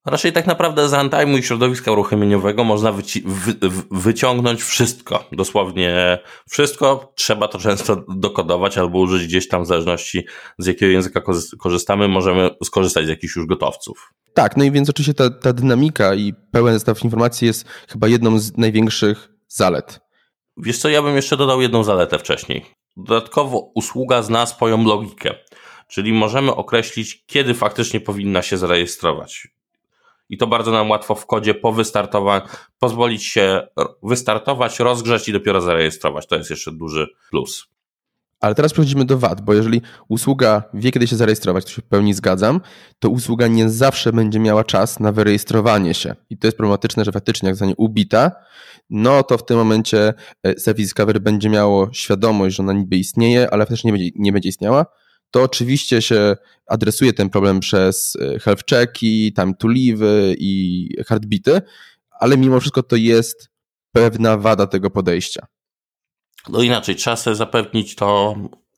Raczej 0.07 0.33
tak 0.33 0.47
naprawdę 0.47 0.89
z 0.89 0.93
runtime 0.93 1.39
i 1.39 1.43
środowiska 1.43 1.93
uruchomieniowego 1.93 2.65
można 2.65 2.93
wyci- 2.93 3.23
wy- 3.27 3.71
wyciągnąć 3.91 4.63
wszystko, 4.63 5.25
dosłownie 5.33 6.19
wszystko. 6.51 7.13
Trzeba 7.17 7.49
to 7.49 7.59
często 7.59 8.05
dokodować 8.09 8.79
albo 8.79 8.99
użyć 8.99 9.27
gdzieś 9.27 9.49
tam 9.49 9.65
w 9.65 9.67
zależności 9.67 10.27
z 10.59 10.67
jakiego 10.67 10.93
języka 10.93 11.21
korzystamy, 11.59 12.09
możemy 12.09 12.51
skorzystać 12.65 13.07
z 13.07 13.09
jakichś 13.09 13.37
już 13.37 13.47
gotowców. 13.47 14.13
Tak, 14.35 14.57
no 14.57 14.65
i 14.65 14.71
więc 14.71 14.91
oczywiście 14.91 15.15
ta, 15.15 15.31
ta 15.31 15.53
dynamika 15.53 16.15
i 16.15 16.35
pełen 16.53 16.75
zestaw 16.75 17.05
informacji 17.05 17.47
jest 17.47 17.69
chyba 17.89 18.09
jedną 18.09 18.39
z 18.39 18.57
największych 18.57 19.29
zalet. 19.49 20.01
Wiesz 20.57 20.79
co, 20.79 20.89
ja 20.89 21.03
bym 21.03 21.17
jeszcze 21.17 21.37
dodał 21.37 21.63
jedną 21.63 21.85
zaletę 21.85 22.19
wcześniej. 22.19 22.65
Dodatkowo 22.97 23.59
usługa 23.75 24.23
zna 24.23 24.47
swoją 24.47 24.85
logikę, 24.85 25.35
czyli 25.89 26.13
możemy 26.13 26.55
określić, 26.55 27.25
kiedy 27.27 27.55
faktycznie 27.55 28.01
powinna 28.01 28.43
się 28.43 28.59
zarejestrować 28.59 29.49
i 30.29 30.39
to 30.39 30.47
bardzo 30.47 30.71
nam 30.71 30.91
łatwo 30.91 31.15
w 31.15 31.27
kodzie 31.27 31.55
po 31.55 31.73
wystartowaniu 31.73 32.47
pozwolić 32.79 33.25
się 33.25 33.67
wystartować, 34.03 34.81
rozgrzeć 34.81 35.29
i 35.29 35.33
dopiero 35.33 35.61
zarejestrować. 35.61 36.27
To 36.27 36.37
jest 36.37 36.51
jeszcze 36.51 36.73
duży 36.73 37.07
plus. 37.31 37.75
Ale 38.41 38.55
teraz 38.55 38.73
przechodzimy 38.73 39.05
do 39.05 39.19
wad, 39.19 39.41
bo 39.41 39.55
jeżeli 39.55 39.83
usługa 40.09 40.63
wie, 40.75 40.93
kiedy 40.93 41.07
się 41.07 41.17
zarejestrować, 41.17 41.65
to 41.65 41.71
się 41.71 41.83
w 41.83 41.85
pełni 41.85 42.15
zgadzam, 42.15 42.61
to 42.99 43.09
usługa 43.09 43.47
nie 43.47 43.71
zawsze 43.71 44.13
będzie 44.13 44.41
miała 44.41 44.65
czas 44.65 45.01
na 45.01 45.13
wyrejestrowanie 45.13 45.95
się. 45.95 46.15
I 46.31 46.39
to 46.39 46.47
jest 46.47 46.57
problematyczne, 46.57 47.05
że 47.05 47.13
faktycznie 47.13 47.47
jak 47.47 47.57
zostanie 47.57 47.75
ubita, 47.77 48.33
no 48.91 49.23
to 49.23 49.39
w 49.39 49.45
tym 49.45 49.57
momencie 49.57 50.15
e, 50.43 50.59
Service 50.59 50.83
Discovery 50.83 51.21
będzie 51.21 51.51
miało 51.51 51.89
świadomość, 51.93 52.57
że 52.57 52.63
ona 52.63 52.73
niby 52.73 52.97
istnieje, 52.97 53.51
ale 53.51 53.65
faktycznie 53.65 53.93
nie 53.93 53.99
będzie, 53.99 54.11
nie 54.17 54.33
będzie 54.33 54.49
istniała, 54.49 54.87
to 55.35 55.43
oczywiście 55.43 56.03
się 56.03 56.37
adresuje 56.67 57.13
ten 57.13 57.31
problem 57.31 57.61
przez 57.61 58.17
e, 58.17 58.39
health 58.39 58.65
checki, 58.71 59.33
time 59.33 59.55
to 59.55 59.69
i 60.39 60.89
heartbeaty, 61.07 61.63
ale 62.21 62.37
mimo 62.37 62.61
wszystko 62.61 62.83
to 62.83 62.97
jest 62.97 63.49
pewna 63.93 64.37
wada 64.37 64.67
tego 64.67 64.91
podejścia. 64.91 65.47
No 66.49 66.63
inaczej, 66.63 66.97
trzeba 66.97 67.17
sobie 67.17 67.37
zapewnić 67.37 67.95
to 67.95 68.37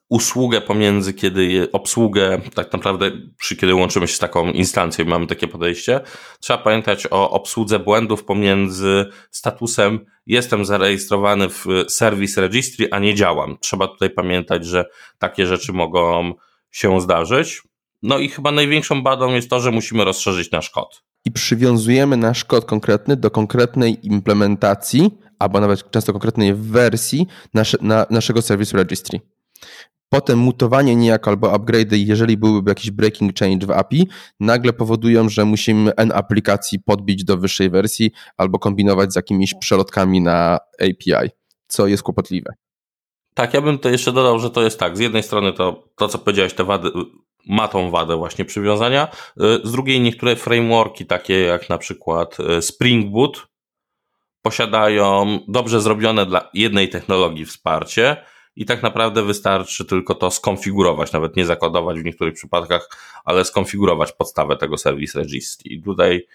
usługę 0.09 0.61
pomiędzy, 0.61 1.15
kiedy 1.15 1.69
obsługę, 1.73 2.41
tak 2.55 2.73
naprawdę 2.73 3.11
przy 3.39 3.57
kiedy 3.57 3.75
łączymy 3.75 4.09
się 4.09 4.15
z 4.15 4.19
taką 4.19 4.53
instancją 4.53 5.05
i 5.05 5.09
mamy 5.09 5.27
takie 5.27 5.49
podejście, 5.49 6.01
trzeba 6.41 6.59
pamiętać 6.59 7.07
o 7.11 7.31
obsłudze 7.31 7.79
błędów 7.79 8.25
pomiędzy 8.25 9.07
statusem 9.31 10.07
jestem 10.27 10.65
zarejestrowany 10.65 11.49
w 11.49 11.67
Service 11.89 12.41
Registry, 12.41 12.89
a 12.91 12.99
nie 12.99 13.15
działam. 13.15 13.57
Trzeba 13.61 13.89
tutaj 13.89 14.11
pamiętać, 14.11 14.67
że 14.67 14.85
takie 15.19 15.47
rzeczy 15.47 15.73
mogą 15.73 16.35
się 16.77 17.01
zdarzyć. 17.01 17.63
No 18.03 18.19
i 18.19 18.29
chyba 18.29 18.53
największą 18.53 19.03
badą 19.03 19.35
jest 19.35 19.51
to, 19.51 19.61
że 19.61 19.71
musimy 19.71 20.05
rozszerzyć 20.05 20.51
nasz 20.51 20.71
kod. 20.71 21.03
I 21.25 21.33
przywiązujemy 21.33 22.17
nasz 22.17 22.45
kod 22.45 22.65
konkretny 22.65 23.17
do 23.17 23.31
konkretnej 23.31 24.07
implementacji, 24.07 25.11
albo 25.39 25.61
nawet 25.61 25.91
często 25.91 26.13
konkretnej 26.13 26.55
wersji 26.55 27.27
nasze, 27.55 27.79
na, 27.81 28.07
naszego 28.11 28.43
Service 28.43 28.77
Registry. 28.77 29.21
Potem 30.09 30.39
mutowanie 30.39 30.97
niejako 30.97 31.31
albo 31.31 31.53
upgrade'y, 31.53 31.97
jeżeli 31.97 32.37
byłyby 32.37 32.71
jakiś 32.71 32.91
breaking 32.91 33.39
change 33.39 33.67
w 33.67 33.71
API, 33.71 34.09
nagle 34.41 34.73
powodują, 34.73 35.29
że 35.29 35.45
musimy 35.45 35.95
N 35.97 36.13
aplikacji 36.15 36.81
podbić 36.81 37.25
do 37.25 37.37
wyższej 37.37 37.71
wersji 37.71 38.11
albo 38.37 38.59
kombinować 38.59 39.13
z 39.13 39.17
jakimiś 39.17 39.55
przelotkami 39.55 40.21
na 40.21 40.59
API, 40.81 41.31
co 41.69 41.87
jest 41.87 42.03
kłopotliwe. 42.03 42.55
Tak, 43.37 43.55
ja 43.55 43.61
bym 43.61 43.79
to 43.79 43.89
jeszcze 43.89 44.13
dodał, 44.13 44.39
że 44.39 44.51
to 44.51 44.63
jest 44.63 44.81
tak. 44.81 44.97
Z 44.97 45.01
jednej 45.01 45.23
strony 45.23 45.53
to, 45.53 45.89
to 45.97 46.09
co 46.09 46.19
powiedziałeś, 46.19 46.55
te 46.55 46.65
wady, 46.65 46.91
ma 47.47 47.69
tą 47.69 47.91
wadę 47.91 48.17
właśnie 48.17 48.45
przywiązania. 48.45 49.09
Z 49.65 49.73
drugiej 49.73 50.01
niektóre 50.01 50.37
frameworki, 50.37 51.07
takie 51.07 51.41
jak 51.41 51.69
na 51.69 51.79
przykład 51.79 52.37
e, 52.41 52.63
Spring 52.63 53.13
Boot, 53.13 53.47
posiadają 54.43 55.39
dobrze 55.49 55.81
zrobione 55.81 56.27
dla 56.27 56.51
jednej 56.55 56.89
technologii 56.89 57.45
wsparcie 57.45 58.17
i 58.57 58.67
tak 58.67 58.83
naprawdę 58.83 59.23
wystarczy 59.23 59.85
tylko 59.85 60.15
to 60.15 60.31
skonfigurować, 60.31 61.13
nawet 61.13 61.37
nie 61.37 61.47
zakodować 61.47 62.01
w 62.01 62.05
niektórych 62.05 62.35
przypadkach, 62.35 62.89
ale 63.25 63.45
skonfigurować 63.45 64.13
podstawę 64.13 64.57
tego 64.57 64.79
Service 64.79 65.19
Registry. 65.19 65.71
I 65.71 65.83
tutaj, 65.83 66.27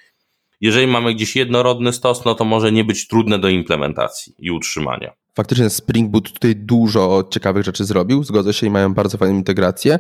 jeżeli 0.62 0.88
mamy 0.88 1.14
gdzieś 1.14 1.36
jednorodny 1.36 1.94
stos, 1.94 2.26
no 2.26 2.36
to 2.36 2.46
może 2.46 2.72
nie 2.72 2.84
być 2.84 3.08
trudne 3.08 3.40
do 3.40 3.50
implementacji 3.50 4.36
i 4.40 4.52
utrzymania. 4.52 5.21
Faktycznie 5.36 5.70
Spring 5.70 6.12
Boot 6.12 6.34
tutaj 6.34 6.56
dużo 6.56 7.28
ciekawych 7.32 7.64
rzeczy 7.64 7.86
zrobił, 7.86 8.24
zgodzę 8.24 8.54
się 8.54 8.68
i 8.68 8.70
mają 8.70 8.94
bardzo 8.94 9.18
fajną 9.18 9.36
integrację. 9.36 10.00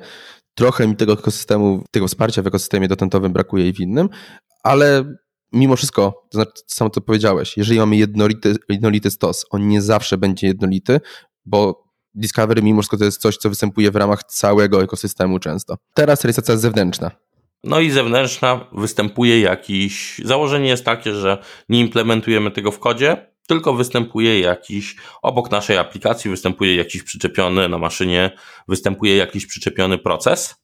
Trochę 0.55 0.87
mi 0.87 0.95
tego 0.95 1.13
ekosystemu, 1.13 1.83
tego 1.91 2.07
wsparcia 2.07 2.41
w 2.41 2.47
ekosystemie 2.47 2.87
dotentowym 2.87 3.33
brakuje 3.33 3.69
i 3.69 3.73
w 3.73 3.79
innym, 3.79 4.09
ale 4.63 5.15
mimo 5.53 5.75
wszystko, 5.75 6.27
to 6.31 6.37
znaczy 6.37 6.51
samo 6.67 6.89
to 6.89 7.01
powiedziałeś, 7.01 7.57
jeżeli 7.57 7.79
mamy 7.79 7.95
jednolity, 7.95 8.55
jednolity 8.69 9.11
stos, 9.11 9.45
on 9.49 9.67
nie 9.67 9.81
zawsze 9.81 10.17
będzie 10.17 10.47
jednolity, 10.47 10.99
bo 11.45 11.91
Discovery 12.13 12.61
mimo 12.61 12.81
wszystko 12.81 12.97
to 12.97 13.05
jest 13.05 13.21
coś, 13.21 13.37
co 13.37 13.49
występuje 13.49 13.91
w 13.91 13.95
ramach 13.95 14.23
całego 14.23 14.83
ekosystemu 14.83 15.39
często. 15.39 15.77
Teraz 15.93 16.23
rejestracja 16.23 16.57
zewnętrzna. 16.57 17.11
No 17.63 17.79
i 17.79 17.91
zewnętrzna 17.91 18.67
występuje 18.73 19.41
jakiś. 19.41 20.21
Założenie 20.25 20.69
jest 20.69 20.85
takie, 20.85 21.13
że 21.13 21.43
nie 21.69 21.79
implementujemy 21.79 22.51
tego 22.51 22.71
w 22.71 22.79
kodzie, 22.79 23.30
tylko 23.47 23.73
występuje 23.73 24.39
jakiś, 24.39 24.95
obok 25.21 25.51
naszej 25.51 25.77
aplikacji 25.77 26.31
występuje 26.31 26.75
jakiś 26.75 27.03
przyczepiony 27.03 27.69
na 27.69 27.77
maszynie, 27.77 28.31
występuje 28.67 29.17
jakiś 29.17 29.45
przyczepiony 29.45 29.97
proces, 29.97 30.55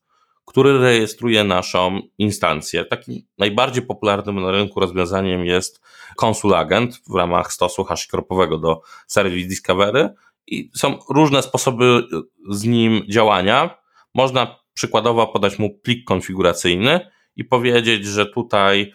który 0.46 0.80
rejestruje 0.80 1.44
naszą 1.44 2.02
instancję. 2.18 2.86
Takim 2.86 3.22
najbardziej 3.38 3.84
popularnym 3.86 4.42
na 4.42 4.52
rynku 4.52 4.80
rozwiązaniem 4.80 5.46
jest 5.46 5.82
Consul 6.16 6.56
Agent 6.56 7.02
w 7.10 7.16
ramach 7.16 7.54
stosu 7.54 7.84
hashkropowego 7.84 8.58
do 8.58 8.82
Service 9.08 9.48
Discovery 9.48 10.10
i 10.48 10.72
są 10.76 11.00
różne 11.10 11.44
sposoby 11.44 12.04
z 12.50 12.64
nim 12.64 13.02
działania. 13.10 13.78
Można 14.16 14.60
przykładowo 14.74 15.28
podać 15.28 15.60
mu 15.60 15.80
plik 15.80 16.06
konfiguracyjny 16.06 17.00
i 17.36 17.46
powiedzieć, 17.46 18.06
że 18.06 18.26
tutaj 18.26 18.94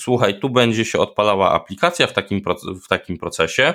słuchaj, 0.00 0.40
tu 0.40 0.50
będzie 0.50 0.84
się 0.84 0.98
odpalała 0.98 1.52
aplikacja 1.52 2.06
w 2.06 2.12
takim, 2.12 2.42
w 2.84 2.88
takim 2.88 3.18
procesie, 3.18 3.74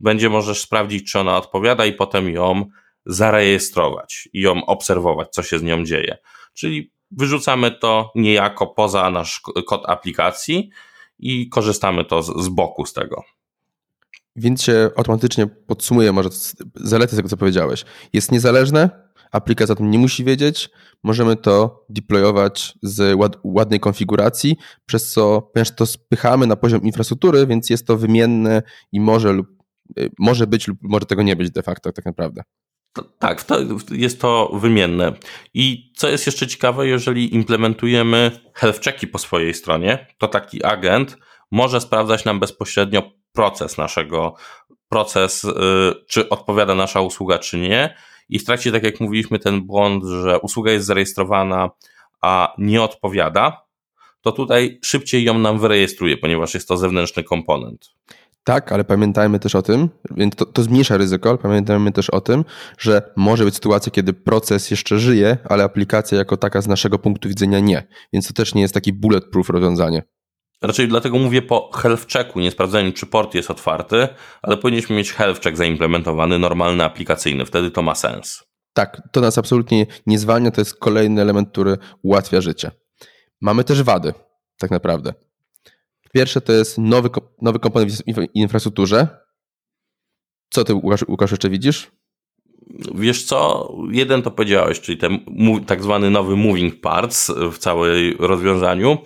będzie 0.00 0.30
możesz 0.30 0.60
sprawdzić, 0.60 1.12
czy 1.12 1.18
ona 1.18 1.36
odpowiada 1.36 1.86
i 1.86 1.92
potem 1.92 2.28
ją 2.28 2.64
zarejestrować 3.06 4.28
i 4.32 4.40
ją 4.40 4.66
obserwować, 4.66 5.28
co 5.30 5.42
się 5.42 5.58
z 5.58 5.62
nią 5.62 5.84
dzieje. 5.84 6.18
Czyli 6.54 6.92
wyrzucamy 7.10 7.70
to 7.70 8.12
niejako 8.14 8.66
poza 8.66 9.10
nasz 9.10 9.40
kod 9.66 9.82
aplikacji 9.88 10.70
i 11.18 11.48
korzystamy 11.48 12.04
to 12.04 12.22
z, 12.22 12.44
z 12.44 12.48
boku 12.48 12.86
z 12.86 12.92
tego. 12.92 13.22
Więc 14.36 14.62
się 14.62 14.90
automatycznie 14.96 15.46
podsumuję 15.46 16.12
może 16.12 16.28
zalety 16.74 17.16
tego, 17.16 17.28
co 17.28 17.36
powiedziałeś. 17.36 17.84
Jest 18.12 18.32
niezależne, 18.32 19.09
aplikacja 19.30 19.72
o 19.72 19.76
tym 19.76 19.90
nie 19.90 19.98
musi 19.98 20.24
wiedzieć, 20.24 20.70
możemy 21.02 21.36
to 21.36 21.84
deployować 21.88 22.74
z 22.82 23.16
ład, 23.16 23.36
ładnej 23.44 23.80
konfiguracji, 23.80 24.56
przez 24.86 25.12
co, 25.12 25.42
ponieważ 25.42 25.74
to 25.74 25.86
spychamy 25.86 26.46
na 26.46 26.56
poziom 26.56 26.82
infrastruktury, 26.82 27.46
więc 27.46 27.70
jest 27.70 27.86
to 27.86 27.96
wymienne 27.96 28.62
i 28.92 29.00
może 29.00 29.32
lub 29.32 29.46
y, 29.98 30.10
może 30.18 30.46
być 30.46 30.68
lub 30.68 30.78
może 30.82 31.06
tego 31.06 31.22
nie 31.22 31.36
być 31.36 31.50
de 31.50 31.62
facto 31.62 31.92
tak 31.92 32.04
naprawdę. 32.04 32.42
Tak, 33.18 33.44
to 33.44 33.58
jest 33.90 34.20
to 34.20 34.50
wymienne. 34.54 35.12
I 35.54 35.92
co 35.96 36.08
jest 36.08 36.26
jeszcze 36.26 36.46
ciekawe, 36.46 36.86
jeżeli 36.86 37.34
implementujemy 37.34 38.30
health 38.54 38.84
checki 38.84 39.06
po 39.06 39.18
swojej 39.18 39.54
stronie, 39.54 40.06
to 40.18 40.28
taki 40.28 40.64
agent 40.64 41.16
może 41.50 41.80
sprawdzać 41.80 42.24
nam 42.24 42.40
bezpośrednio 42.40 43.02
proces 43.32 43.78
naszego, 43.78 44.34
proces, 44.88 45.44
y, 45.44 45.50
czy 46.08 46.28
odpowiada 46.28 46.74
nasza 46.74 47.00
usługa, 47.00 47.38
czy 47.38 47.58
nie. 47.58 47.94
I 48.30 48.38
w 48.38 48.44
trakcie, 48.44 48.72
tak 48.72 48.82
jak 48.82 49.00
mówiliśmy, 49.00 49.38
ten 49.38 49.62
błąd, 49.62 50.04
że 50.04 50.38
usługa 50.38 50.72
jest 50.72 50.86
zarejestrowana, 50.86 51.70
a 52.22 52.54
nie 52.58 52.82
odpowiada, 52.82 53.62
to 54.20 54.32
tutaj 54.32 54.78
szybciej 54.82 55.24
ją 55.24 55.38
nam 55.38 55.58
wyrejestruje, 55.58 56.16
ponieważ 56.16 56.54
jest 56.54 56.68
to 56.68 56.76
zewnętrzny 56.76 57.24
komponent. 57.24 57.90
Tak, 58.44 58.72
ale 58.72 58.84
pamiętajmy 58.84 59.38
też 59.38 59.54
o 59.54 59.62
tym, 59.62 59.88
więc 60.10 60.34
to, 60.34 60.46
to, 60.46 60.62
zmniejsza 60.62 60.96
ryzyko, 60.96 61.28
ale 61.28 61.38
pamiętajmy 61.38 61.92
też 61.92 62.10
o 62.10 62.20
tym, 62.20 62.44
że 62.78 63.12
może 63.16 63.44
być 63.44 63.54
sytuacja, 63.54 63.92
kiedy 63.92 64.12
proces 64.12 64.70
jeszcze 64.70 64.98
żyje, 64.98 65.36
ale 65.44 65.64
aplikacja 65.64 66.18
jako 66.18 66.36
taka 66.36 66.60
z 66.60 66.68
naszego 66.68 66.98
punktu 66.98 67.28
widzenia 67.28 67.60
nie. 67.60 67.86
Więc 68.12 68.28
to 68.28 68.34
też 68.34 68.54
nie 68.54 68.62
jest 68.62 68.74
taki 68.74 68.92
bulletproof 68.92 69.48
rozwiązanie. 69.48 70.02
Raczej 70.62 70.88
dlatego 70.88 71.18
mówię 71.18 71.42
po 71.42 71.70
health 71.74 72.12
checku, 72.12 72.40
nie 72.40 72.50
sprawdzaniu, 72.50 72.92
czy 72.92 73.06
port 73.06 73.34
jest 73.34 73.50
otwarty, 73.50 74.08
ale 74.42 74.56
powinniśmy 74.56 74.96
mieć 74.96 75.12
health 75.12 75.42
check 75.42 75.56
zaimplementowany, 75.56 76.38
normalny, 76.38 76.84
aplikacyjny. 76.84 77.46
Wtedy 77.46 77.70
to 77.70 77.82
ma 77.82 77.94
sens. 77.94 78.44
Tak, 78.72 79.02
to 79.12 79.20
nas 79.20 79.38
absolutnie 79.38 79.86
nie 80.06 80.18
zwalnia, 80.18 80.50
to 80.50 80.60
jest 80.60 80.78
kolejny 80.78 81.22
element, 81.22 81.48
który 81.52 81.76
ułatwia 82.02 82.40
życie. 82.40 82.70
Mamy 83.40 83.64
też 83.64 83.82
wady, 83.82 84.14
tak 84.58 84.70
naprawdę. 84.70 85.14
Pierwsze 86.12 86.40
to 86.40 86.52
jest 86.52 86.78
nowy, 86.78 87.10
nowy 87.42 87.58
komponent 87.58 87.92
w 87.92 88.26
infrastrukturze. 88.34 89.08
Co 90.50 90.64
ty, 90.64 90.74
Łukasz, 90.74 91.04
Łukasz 91.08 91.30
jeszcze 91.30 91.50
widzisz? 91.50 91.90
Wiesz 92.94 93.24
co, 93.24 93.68
jeden 93.90 94.22
to 94.22 94.30
powiedziałeś, 94.30 94.80
czyli 94.80 94.98
ten 94.98 95.18
tak 95.66 95.82
zwany 95.82 96.10
nowy 96.10 96.36
moving 96.36 96.80
parts 96.80 97.32
w 97.52 97.58
całej 97.58 98.16
rozwiązaniu. 98.18 98.98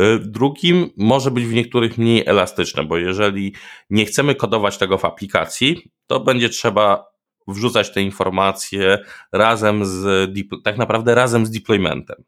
Y, 0.00 0.18
drugim 0.18 0.90
może 0.96 1.30
być 1.30 1.44
w 1.44 1.54
niektórych 1.54 1.98
mniej 1.98 2.26
elastyczne, 2.26 2.84
bo 2.84 2.96
jeżeli 2.96 3.54
nie 3.90 4.04
chcemy 4.04 4.34
kodować 4.34 4.78
tego 4.78 4.98
w 4.98 5.04
aplikacji, 5.04 5.90
to 6.06 6.20
będzie 6.20 6.48
trzeba 6.48 7.04
wrzucać 7.48 7.92
te 7.92 8.02
informacje 8.02 8.98
razem 9.32 9.84
z, 9.84 10.30
tak 10.64 10.78
naprawdę 10.78 11.14
razem 11.14 11.46
z 11.46 11.50
deploymentem 11.50 12.24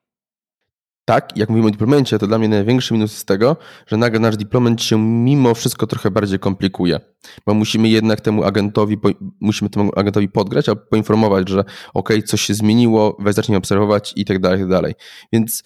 tak, 1.04 1.36
jak 1.36 1.48
mówimy 1.48 1.68
o 1.68 1.70
deploymencie, 1.70 2.18
to 2.18 2.26
dla 2.26 2.38
mnie 2.38 2.48
największy 2.48 2.94
minus 2.94 3.12
jest 3.12 3.26
tego, 3.26 3.56
że 3.86 3.96
nagle 3.96 4.20
nasz 4.20 4.36
deployment 4.36 4.82
się 4.82 4.98
mimo 4.98 5.54
wszystko 5.54 5.86
trochę 5.86 6.10
bardziej 6.10 6.38
komplikuje, 6.38 7.00
bo 7.46 7.54
musimy 7.54 7.88
jednak 7.88 8.20
temu 8.20 8.44
agentowi, 8.44 8.98
musimy 9.40 9.70
temu 9.70 9.90
agentowi 9.96 10.28
podgrać, 10.28 10.68
albo 10.68 10.80
poinformować, 10.90 11.48
że 11.48 11.64
ok, 11.94 12.08
coś 12.26 12.42
się 12.42 12.54
zmieniło, 12.54 13.16
weź 13.20 13.34
zacznij 13.34 13.58
obserwować 13.58 14.12
i 14.16 14.24
tak 14.24 14.38
dalej, 14.38 14.58
i 14.58 14.62
tak 14.62 14.70
dalej. 14.70 14.94
Więc 15.32 15.62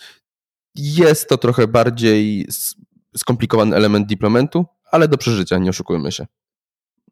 jest 0.75 1.28
to 1.28 1.38
trochę 1.38 1.69
bardziej 1.69 2.49
skomplikowany 3.16 3.76
element 3.76 4.09
deploymentu, 4.09 4.64
ale 4.90 5.09
do 5.09 5.19
przeżycia, 5.19 5.59
nie 5.59 5.71
oszukujmy 5.71 6.12
się. 6.12 6.26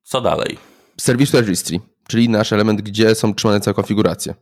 Co 0.02 0.20
dalej? 0.20 0.58
Service 1.00 1.40
Registry, 1.40 1.80
czyli 2.08 2.28
nasz 2.28 2.52
element, 2.52 2.82
gdzie 2.82 3.14
są 3.14 3.34
trzymane 3.34 3.60
całe 3.60 3.74
konfiguracje. 3.74 4.34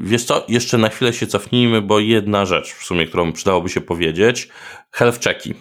Wiesz 0.00 0.24
co, 0.24 0.44
jeszcze 0.48 0.78
na 0.78 0.88
chwilę 0.88 1.12
się 1.12 1.26
cofnijmy, 1.26 1.82
bo 1.82 2.00
jedna 2.00 2.46
rzecz 2.46 2.72
w 2.72 2.84
sumie, 2.84 3.06
którą 3.06 3.32
przydałoby 3.32 3.68
się 3.68 3.80
powiedzieć, 3.80 4.48
health 4.90 5.20
checki. 5.24 5.54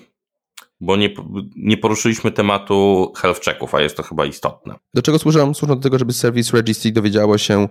Bo 0.81 0.95
nie, 0.95 1.09
nie 1.55 1.77
poruszyliśmy 1.77 2.31
tematu 2.31 3.11
health 3.17 3.45
checków, 3.45 3.75
a 3.75 3.81
jest 3.81 3.97
to 3.97 4.03
chyba 4.03 4.25
istotne. 4.25 4.75
Do 4.93 5.01
czego 5.01 5.19
służą? 5.19 5.53
Służą 5.53 5.75
do 5.75 5.81
tego, 5.81 5.99
żeby 5.99 6.13
Service 6.13 6.57
Registry 6.57 6.91
dowiedziało 6.91 7.37
się 7.37 7.67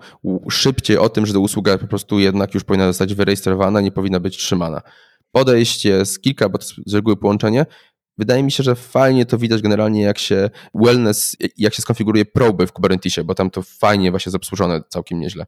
szybciej 0.50 0.98
o 0.98 1.08
tym, 1.08 1.26
że 1.26 1.32
ta 1.32 1.38
usługa 1.38 1.78
po 1.78 1.86
prostu 1.86 2.18
jednak 2.18 2.54
już 2.54 2.64
powinna 2.64 2.86
zostać 2.86 3.14
wyrejestrowana, 3.14 3.80
nie 3.80 3.92
powinna 3.92 4.20
być 4.20 4.36
trzymana. 4.36 4.80
Podejście 5.32 5.88
jest 5.88 6.22
kilka, 6.22 6.48
bo 6.48 6.58
to 6.58 6.66
z 6.86 6.94
reguły 6.94 7.16
połączenie. 7.16 7.66
Wydaje 8.18 8.42
mi 8.42 8.52
się, 8.52 8.62
że 8.62 8.74
fajnie 8.74 9.26
to 9.26 9.38
widać 9.38 9.62
generalnie, 9.62 10.02
jak 10.02 10.18
się 10.18 10.50
wellness, 10.74 11.36
jak 11.56 11.74
się 11.74 11.82
skonfiguruje 11.82 12.24
proby 12.24 12.66
w 12.66 12.72
Kubernetesie, 12.72 13.24
bo 13.24 13.34
tam 13.34 13.50
to 13.50 13.62
fajnie 13.62 14.10
właśnie 14.10 14.30
jest 14.30 14.36
obsłużone 14.36 14.80
całkiem 14.88 15.20
nieźle. 15.20 15.46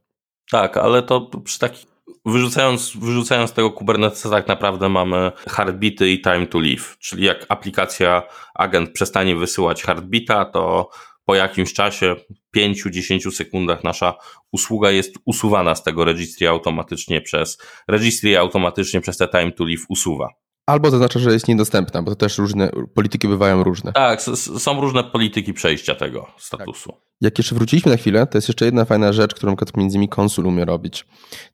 Tak, 0.51 0.77
ale 0.77 1.03
to 1.03 1.21
przy 1.43 1.59
takich 1.59 1.91
Wyrzucając, 2.25 2.97
wyrzucając 2.97 3.51
tego 3.51 3.71
Kubernetesa, 3.71 4.29
tak 4.29 4.47
naprawdę 4.47 4.89
mamy 4.89 5.31
heartbeaty 5.49 6.09
i 6.09 6.21
time 6.21 6.47
to 6.47 6.59
live. 6.59 6.97
Czyli 6.99 7.25
jak 7.25 7.45
aplikacja 7.49 8.23
agent 8.55 8.91
przestanie 8.91 9.35
wysyłać 9.35 9.83
heartbeata, 9.83 10.45
to 10.45 10.89
po 11.25 11.35
jakimś 11.35 11.73
czasie, 11.73 12.15
5-10 12.57 13.31
sekundach, 13.31 13.83
nasza 13.83 14.13
usługa 14.51 14.91
jest 14.91 15.15
usuwana 15.25 15.75
z 15.75 15.83
tego 15.83 16.05
registry 16.05 16.49
automatycznie 16.49 17.21
przez 17.21 17.57
registry 17.87 18.37
automatycznie 18.37 19.01
przez 19.01 19.17
te 19.17 19.27
time 19.27 19.51
to 19.51 19.65
live 19.65 19.85
usuwa. 19.89 20.29
Albo 20.65 20.89
zaznacza, 20.89 21.19
że 21.19 21.33
jest 21.33 21.47
niedostępna, 21.47 22.03
bo 22.03 22.11
to 22.11 22.15
też 22.15 22.37
różne 22.37 22.71
polityki 22.95 23.27
bywają 23.27 23.63
różne. 23.63 23.93
Tak, 23.93 24.21
są 24.57 24.81
różne 24.81 25.03
polityki 25.03 25.53
przejścia 25.53 25.95
tego 25.95 26.27
statusu. 26.37 26.91
Tak. 26.91 27.10
Jak 27.21 27.37
jeszcze 27.37 27.55
wróciliśmy 27.55 27.91
na 27.91 27.97
chwilę, 27.97 28.27
to 28.27 28.37
jest 28.37 28.47
jeszcze 28.47 28.65
jedna 28.65 28.85
fajna 28.85 29.13
rzecz, 29.13 29.35
którą 29.35 29.55
między 29.77 29.97
innymi 29.97 30.09
konsul 30.09 30.47
umie 30.47 30.65
robić. 30.65 31.05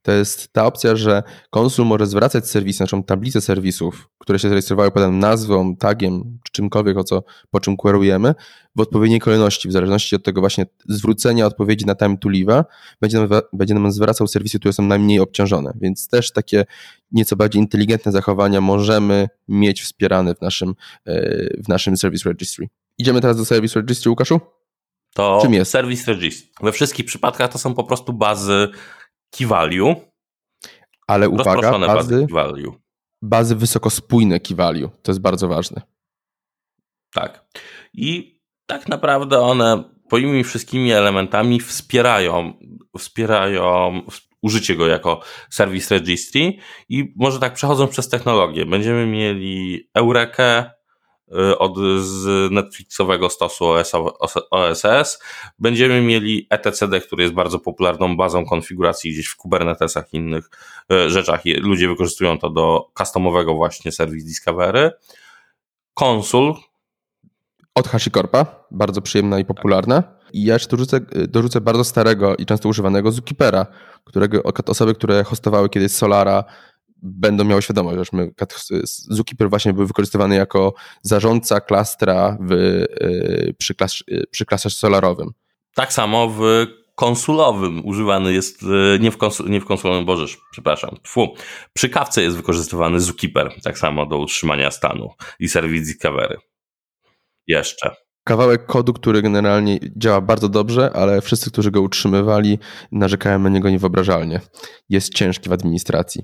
To 0.02 0.12
jest 0.12 0.54
ta 0.54 0.66
opcja, 0.66 0.96
że 0.96 1.24
konsul 1.50 1.86
może 1.86 2.08
zwracać 2.08 2.50
serwisy, 2.50 2.84
naszą 2.84 3.04
tablicę 3.04 3.42
serwisów, 3.42 4.10
które 4.18 4.40
się 4.40 4.48
zarejestrowały 4.48 4.92
potem 4.92 5.20
nazwą, 5.20 5.76
tagiem, 5.76 6.40
czy 6.44 6.52
czymkolwiek, 6.52 6.98
o 6.98 7.04
co, 7.04 7.24
po 7.52 7.60
czym 7.60 7.78
querujemy, 7.78 8.36
w 8.76 8.82
odpowiedniej 8.82 9.20
kolejności, 9.20 9.70
w 9.70 9.72
zależności 9.72 10.16
od 10.16 10.24
tego 10.24 10.42
właśnie 10.42 10.66
zwrócenia 10.86 11.46
odpowiedzi 11.46 11.86
na 11.86 11.96
time 11.96 12.18
to 12.18 12.30
leave, 12.30 12.64
będzie 13.02 13.20
nam, 13.20 13.30
będzie 13.54 13.74
nam 13.74 13.92
zwracał 13.92 14.28
serwisy, 14.28 14.60
które 14.60 14.74
są 14.74 14.84
najmniej 14.84 15.20
obciążone. 15.20 15.74
Więc 15.82 16.08
też 16.08 16.32
takie 16.32 16.66
nieco 17.12 17.36
bardziej 17.36 17.62
inteligentne 17.62 18.12
zachowania 18.12 18.62
możemy 18.62 19.28
mieć 19.48 19.82
wspierane 19.82 20.36
w 20.36 20.42
naszym, 20.42 20.74
e, 21.06 21.64
w 21.64 21.68
naszym 21.68 21.98
Service 21.98 22.30
Registry. 22.30 22.68
Idziemy 22.98 23.22
teraz 23.22 23.38
do 23.38 23.46
Service 23.46 23.80
Registry, 23.80 24.10
Łukaszu? 24.10 24.40
To 25.18 25.40
Czym 25.42 25.54
jest? 25.54 25.72
Service 25.72 26.12
Registry. 26.12 26.52
We 26.62 26.72
wszystkich 26.72 27.06
przypadkach 27.06 27.52
to 27.52 27.58
są 27.58 27.74
po 27.74 27.84
prostu 27.84 28.14
bazy 28.14 28.70
key 29.32 29.48
value. 29.48 29.96
Ale 31.08 31.30
uwaga, 31.30 31.72
bazy, 31.72 31.88
bazy 31.88 32.26
key 32.28 32.34
value. 32.34 32.74
Bazy 33.22 33.56
wysokospójne 33.56 34.40
key 34.40 34.56
value. 34.56 34.90
To 35.02 35.12
jest 35.12 35.22
bardzo 35.22 35.48
ważne. 35.48 35.82
Tak. 37.14 37.46
I 37.94 38.40
tak 38.66 38.88
naprawdę 38.88 39.40
one 39.40 39.84
moimi 40.12 40.44
wszystkimi 40.44 40.92
elementami 40.92 41.60
wspierają, 41.60 42.54
wspierają 42.98 44.02
użycie 44.42 44.76
go 44.76 44.88
jako 44.88 45.22
Service 45.50 45.96
Registry 45.96 46.54
i 46.90 47.14
może 47.16 47.40
tak 47.40 47.54
przechodząc 47.54 47.92
przez 47.92 48.10
technologię. 48.10 48.66
Będziemy 48.66 49.08
mieli 49.08 49.90
Eurekę, 49.94 50.77
od 51.58 51.78
z 52.00 52.52
Netflixowego 52.52 53.30
stosu 53.30 53.66
OS, 53.66 53.92
OSS. 54.52 55.20
Będziemy 55.60 56.02
mieli 56.02 56.48
etcd, 56.50 57.02
który 57.02 57.24
jest 57.24 57.36
bardzo 57.36 57.60
popularną 57.60 58.18
bazą 58.18 58.46
konfiguracji 58.46 59.12
gdzieś 59.12 59.28
w 59.28 59.36
Kubernetesach 59.36 60.14
i 60.14 60.18
innych 60.18 60.50
y, 60.92 61.10
rzeczach. 61.10 61.42
Ludzie 61.46 61.88
wykorzystują 61.88 62.40
to 62.40 62.50
do 62.50 62.90
customowego 62.98 63.54
właśnie 63.54 63.92
serwis 63.92 64.26
Discovery. 64.26 64.92
Konsul. 65.94 66.54
Od 67.76 67.88
HashiCorpa, 67.88 68.46
bardzo 68.72 69.02
przyjemna 69.02 69.40
i 69.40 69.46
popularna. 69.46 70.04
I 70.34 70.44
ja 70.44 70.54
jeszcze 70.54 70.70
dorzucę, 70.70 71.00
dorzucę 71.28 71.62
bardzo 71.62 71.84
starego 71.84 72.36
i 72.36 72.46
często 72.46 72.70
używanego 72.70 73.12
Zookeepera, 73.12 73.66
którego 74.04 74.44
osoby, 74.44 74.96
które 74.96 75.24
hostowały 75.24 75.70
kiedyś 75.70 75.92
Solara, 75.92 76.44
będą 77.02 77.44
miały 77.44 77.62
świadomość, 77.62 78.12
my, 78.14 78.32
Zookeeper 78.84 79.50
właśnie 79.50 79.74
był 79.74 79.88
wykorzystywany 79.88 80.36
jako 80.36 80.74
zarządca 81.02 81.62
klastra 81.62 82.38
w, 82.42 82.52
y, 82.52 83.56
przy, 83.58 83.76
klas, 83.76 84.04
y, 84.12 84.24
przy 84.32 84.46
klastrze 84.46 84.70
solarowym. 84.70 85.32
Tak 85.76 85.94
samo 85.94 86.30
w 86.30 86.42
konsulowym 86.96 87.86
używany 87.86 88.34
jest, 88.34 88.64
y, 88.64 89.00
nie 89.00 89.12
w, 89.12 89.18
konsul, 89.18 89.50
nie 89.50 89.62
w 89.62 89.66
konsulowym, 89.66 90.06
bożesz, 90.06 90.38
przepraszam, 90.52 90.98
Fu. 91.08 91.36
przy 91.74 91.90
kawce 91.90 92.24
jest 92.24 92.38
wykorzystywany 92.38 93.00
Zookeeper, 93.00 93.54
tak 93.64 93.78
samo 93.78 94.06
do 94.06 94.18
utrzymania 94.18 94.72
stanu 94.72 95.10
i 95.40 95.50
serwis 95.50 95.88
Discovery. 95.88 96.38
Jeszcze 97.48 98.07
kawałek 98.28 98.66
kodu, 98.66 98.94
który 98.94 99.22
generalnie 99.22 99.80
działa 99.96 100.22
bardzo 100.22 100.50
dobrze, 100.50 100.92
ale 100.94 101.22
wszyscy, 101.22 101.52
którzy 101.52 101.72
go 101.72 101.82
utrzymywali, 101.82 102.60
narzekają 102.92 103.40
na 103.40 103.50
niego 103.50 103.70
niewyobrażalnie. 103.70 104.42
Jest 104.90 105.14
ciężki 105.14 105.50
w 105.50 105.54
administracji. 105.54 106.22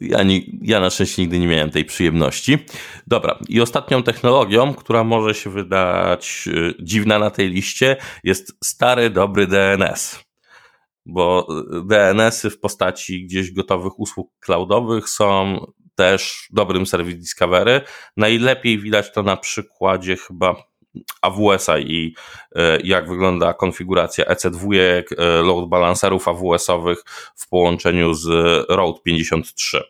Ja, 0.00 0.22
nie, 0.22 0.40
ja 0.62 0.80
na 0.80 0.90
szczęście 0.90 1.22
nigdy 1.22 1.38
nie 1.38 1.46
miałem 1.46 1.70
tej 1.70 1.84
przyjemności. 1.84 2.58
Dobra, 3.06 3.38
i 3.48 3.60
ostatnią 3.60 4.02
technologią, 4.02 4.74
która 4.74 5.04
może 5.04 5.34
się 5.34 5.50
wydać 5.50 6.44
y, 6.46 6.74
dziwna 6.82 7.18
na 7.18 7.30
tej 7.30 7.50
liście, 7.50 7.96
jest 8.24 8.52
stary, 8.64 9.10
dobry 9.10 9.46
DNS. 9.46 10.20
Bo 11.06 11.46
y, 11.50 11.84
DNS-y 11.84 12.50
w 12.50 12.60
postaci 12.60 13.24
gdzieś 13.24 13.52
gotowych 13.52 13.98
usług 13.98 14.30
cloudowych 14.40 15.08
są 15.08 15.66
też 15.94 16.48
dobrym 16.50 16.86
serwis 16.86 17.16
Discovery. 17.18 17.80
Najlepiej 18.16 18.78
widać 18.78 19.12
to 19.12 19.22
na 19.22 19.36
przykładzie 19.36 20.16
chyba 20.16 20.69
AWS-a 21.22 21.78
i 21.78 22.14
e, 22.54 22.80
jak 22.84 23.08
wygląda 23.08 23.54
konfiguracja 23.54 24.24
EC2, 24.24 24.74
e, 24.74 25.42
load 25.42 25.68
balancerów 25.68 26.28
AWS-owych 26.28 27.04
w 27.36 27.48
połączeniu 27.48 28.14
z 28.14 28.28
Route 28.68 29.00
53 29.04 29.82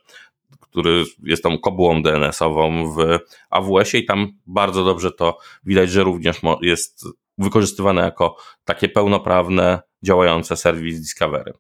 który 0.60 1.04
jest 1.22 1.42
tą 1.42 1.58
kobułą 1.58 2.02
DNS-ową 2.02 2.94
w 2.94 3.18
AWS-ie 3.50 4.02
i 4.02 4.06
tam 4.06 4.32
bardzo 4.46 4.84
dobrze 4.84 5.10
to 5.10 5.38
widać, 5.64 5.90
że 5.90 6.04
również 6.04 6.40
jest 6.62 7.04
wykorzystywane 7.38 8.02
jako 8.02 8.36
takie 8.64 8.88
pełnoprawne, 8.88 9.82
działające 10.02 10.56
serwis 10.56 11.00
Discovery. 11.00 11.52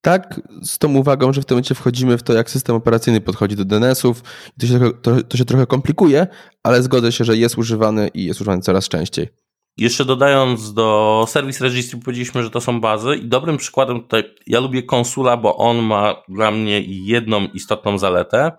Tak, 0.00 0.40
z 0.62 0.78
tą 0.78 0.94
uwagą, 0.94 1.32
że 1.32 1.42
w 1.42 1.44
tym 1.44 1.54
momencie 1.54 1.74
wchodzimy 1.74 2.18
w 2.18 2.22
to, 2.22 2.32
jak 2.32 2.50
system 2.50 2.76
operacyjny 2.76 3.20
podchodzi 3.20 3.56
do 3.56 3.64
DNS-ów. 3.64 4.22
To 4.60 4.66
się, 4.66 4.80
to, 5.02 5.22
to 5.22 5.36
się 5.36 5.44
trochę 5.44 5.66
komplikuje, 5.66 6.26
ale 6.62 6.82
zgodzę 6.82 7.12
się, 7.12 7.24
że 7.24 7.36
jest 7.36 7.58
używany 7.58 8.08
i 8.14 8.24
jest 8.24 8.40
używany 8.40 8.62
coraz 8.62 8.88
częściej. 8.88 9.28
Jeszcze 9.78 10.04
dodając 10.04 10.74
do 10.74 11.24
Service 11.28 11.64
Registry, 11.64 11.98
powiedzieliśmy, 11.98 12.42
że 12.42 12.50
to 12.50 12.60
są 12.60 12.80
bazy 12.80 13.16
i 13.16 13.28
dobrym 13.28 13.56
przykładem 13.56 14.00
tutaj, 14.00 14.24
ja 14.46 14.60
lubię 14.60 14.82
konsula, 14.82 15.36
bo 15.36 15.56
on 15.56 15.82
ma 15.82 16.14
dla 16.28 16.50
mnie 16.50 16.80
jedną 16.80 17.46
istotną 17.46 17.98
zaletę, 17.98 18.52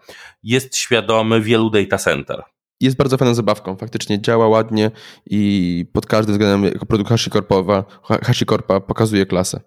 jest 0.44 0.76
świadomy 0.76 1.42
wielu 1.42 1.70
data 1.70 1.98
center. 1.98 2.44
Jest 2.82 2.98
bardzo 2.98 3.18
fajną 3.18 3.34
zabawką, 3.34 3.76
faktycznie 3.76 4.22
działa 4.22 4.48
ładnie 4.48 4.92
i 5.26 5.86
pod 5.94 6.06
każdym 6.06 6.34
względem 6.36 6.64
jako 6.74 6.86
produkt 6.86 7.12
HashiCorpa 8.24 8.80
pokazuje 8.80 9.26
klasę. 9.26 9.62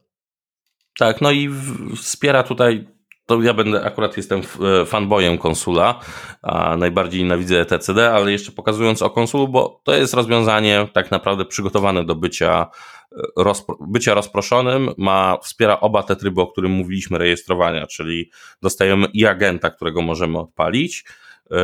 Tak, 1.03 1.21
no 1.21 1.31
i 1.31 1.51
wspiera 1.97 2.43
tutaj 2.43 2.87
to 3.27 3.43
ja 3.43 3.55
będę, 3.55 3.85
akurat 3.85 4.17
jestem 4.17 4.41
e, 4.41 4.87
fanboyem 4.87 5.39
konsula, 5.39 6.01
a 6.43 6.77
najbardziej 6.77 7.23
nienawidzę 7.23 7.65
TCD, 7.65 8.13
ale 8.13 8.33
jeszcze 8.33 8.53
pokazując 8.53 9.03
o 9.03 9.11
konsulu, 9.11 9.49
bo 9.49 9.81
to 9.85 9.95
jest 9.95 10.15
rozwiązanie 10.15 10.89
tak 10.93 11.11
naprawdę 11.11 11.45
przygotowane 11.45 12.05
do 12.05 12.15
bycia, 12.15 12.67
e, 13.13 13.17
rozpro, 13.37 13.77
bycia 13.81 14.15
rozproszonym, 14.15 14.91
ma, 14.99 15.39
wspiera 15.43 15.81
oba 15.81 16.03
te 16.03 16.17
tryby, 16.17 16.41
o 16.41 16.47
którym 16.47 16.73
mówiliśmy, 16.73 17.19
rejestrowania, 17.19 17.87
czyli 17.87 18.31
dostajemy 18.63 19.07
i 19.13 19.27
agenta, 19.27 19.71
którego 19.71 20.03
możemy 20.03 20.39
odpalić, 20.39 21.05
e, 21.51 21.57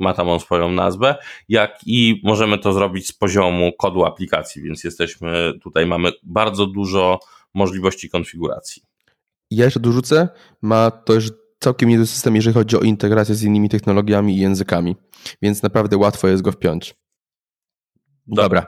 ma 0.00 0.14
tam 0.14 0.28
on 0.28 0.40
swoją 0.40 0.72
nazwę, 0.72 1.16
jak 1.48 1.78
i 1.86 2.20
możemy 2.24 2.58
to 2.58 2.72
zrobić 2.72 3.08
z 3.08 3.12
poziomu 3.12 3.72
kodu 3.78 4.04
aplikacji, 4.04 4.62
więc 4.62 4.84
jesteśmy, 4.84 5.52
tutaj 5.62 5.86
mamy 5.86 6.12
bardzo 6.22 6.66
dużo 6.66 7.18
możliwości 7.56 8.10
konfiguracji. 8.10 8.82
Ja 9.50 9.64
jeszcze 9.64 9.80
dorzucę, 9.80 10.28
ma 10.62 10.90
też 10.90 11.30
całkiem 11.60 11.88
niezły 11.88 12.06
system, 12.06 12.36
jeżeli 12.36 12.54
chodzi 12.54 12.76
o 12.76 12.80
integrację 12.80 13.34
z 13.34 13.42
innymi 13.42 13.68
technologiami 13.68 14.36
i 14.36 14.40
językami, 14.40 14.96
więc 15.42 15.62
naprawdę 15.62 15.96
łatwo 15.96 16.28
jest 16.28 16.42
go 16.42 16.52
wpiąć. 16.52 16.94
Dobra. 18.26 18.66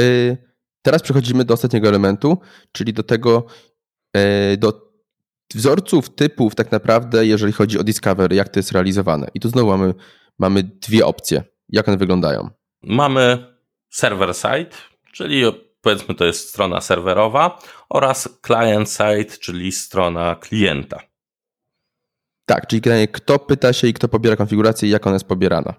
Y, 0.00 0.36
teraz 0.82 1.02
przechodzimy 1.02 1.44
do 1.44 1.54
ostatniego 1.54 1.88
elementu, 1.88 2.38
czyli 2.72 2.92
do 2.92 3.02
tego, 3.02 3.46
y, 4.52 4.56
do 4.56 4.94
wzorców, 5.54 6.14
typów 6.14 6.54
tak 6.54 6.72
naprawdę, 6.72 7.26
jeżeli 7.26 7.52
chodzi 7.52 7.78
o 7.78 7.84
Discovery, 7.84 8.36
jak 8.36 8.48
to 8.48 8.58
jest 8.58 8.72
realizowane. 8.72 9.28
I 9.34 9.40
tu 9.40 9.48
znowu 9.48 9.68
mamy, 9.70 9.94
mamy 10.38 10.62
dwie 10.62 11.06
opcje. 11.06 11.44
Jak 11.68 11.88
one 11.88 11.96
wyglądają? 11.96 12.50
Mamy 12.82 13.54
server 13.90 14.34
side, 14.34 14.70
czyli 15.12 15.44
powiedzmy 15.84 16.14
to 16.14 16.24
jest 16.24 16.48
strona 16.48 16.80
serwerowa 16.80 17.58
oraz 17.88 18.28
client 18.46 18.90
side, 18.90 19.38
czyli 19.40 19.72
strona 19.72 20.34
klienta. 20.34 21.00
Tak, 22.46 22.66
czyli 22.66 22.82
kto 23.12 23.38
pyta 23.38 23.72
się 23.72 23.88
i 23.88 23.92
kto 23.92 24.08
pobiera 24.08 24.36
konfigurację 24.36 24.88
i 24.88 24.92
jak 24.92 25.06
ona 25.06 25.14
jest 25.14 25.28
pobierana. 25.28 25.74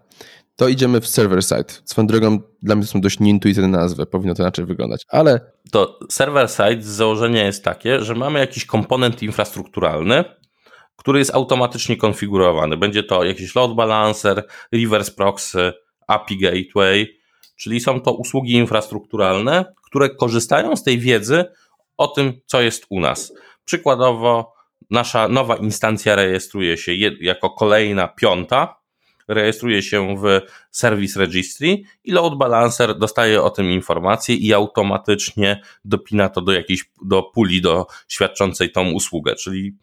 To 0.56 0.68
idziemy 0.68 1.02
w 1.02 1.08
server 1.08 1.44
side. 1.44 1.66
Swoją 1.86 2.08
drogą 2.08 2.40
dla 2.62 2.76
mnie 2.76 2.86
to 2.86 2.92
są 2.92 3.02
dość 3.02 3.20
nieintuicyjne 3.20 3.68
nazwy, 3.68 4.06
powinno 4.06 4.34
to 4.34 4.44
inaczej 4.44 4.66
wyglądać, 4.66 5.06
ale... 5.10 5.52
To 5.72 6.00
server 6.12 6.50
side 6.50 6.82
z 6.82 6.86
założenia 6.86 7.46
jest 7.46 7.64
takie, 7.64 8.02
że 8.02 8.16
mamy 8.16 8.40
jakiś 8.40 8.66
komponent 8.66 9.24
infrastrukturalny, 9.24 10.24
który 10.96 11.20
jest 11.20 11.36
automatycznie 11.36 11.98
konfigurowany. 11.98 12.78
Będzie 12.78 13.04
to 13.04 13.24
jakiś 13.24 13.56
load 13.56 13.76
balancer, 13.76 14.48
reverse 14.72 15.12
proxy, 15.12 15.74
API 16.08 16.38
gateway, 16.40 17.08
czyli 17.58 17.80
są 17.80 18.02
to 18.02 18.14
usługi 18.14 18.54
infrastrukturalne, 18.54 19.66
które 19.96 20.10
korzystają 20.10 20.76
z 20.76 20.84
tej 20.84 21.00
wiedzy 21.00 21.46
o 21.98 22.08
tym, 22.08 22.34
co 22.46 22.62
jest 22.62 22.86
u 22.90 23.00
nas. 23.00 23.34
Przykładowo, 23.66 24.54
nasza 24.90 25.28
nowa 25.28 25.56
instancja 25.56 26.16
rejestruje 26.16 26.78
się 26.78 26.94
jako 27.22 27.50
kolejna 27.50 28.08
piąta, 28.08 28.76
rejestruje 29.28 29.84
się 29.84 30.16
w 30.18 30.42
Service 30.72 31.20
Registry 31.20 31.82
i 32.04 32.12
Load 32.12 32.38
Balancer 32.38 32.98
dostaje 32.98 33.44
o 33.44 33.50
tym 33.50 33.72
informację 33.72 34.36
i 34.36 34.54
automatycznie 34.54 35.62
dopina 35.86 36.30
to 36.30 36.42
do 36.42 36.52
jakiejś, 36.52 36.90
do 37.06 37.24
puli, 37.24 37.62
do 37.62 37.88
świadczącej 38.08 38.72
tą 38.72 38.92
usługę, 38.92 39.36
czyli 39.36 39.76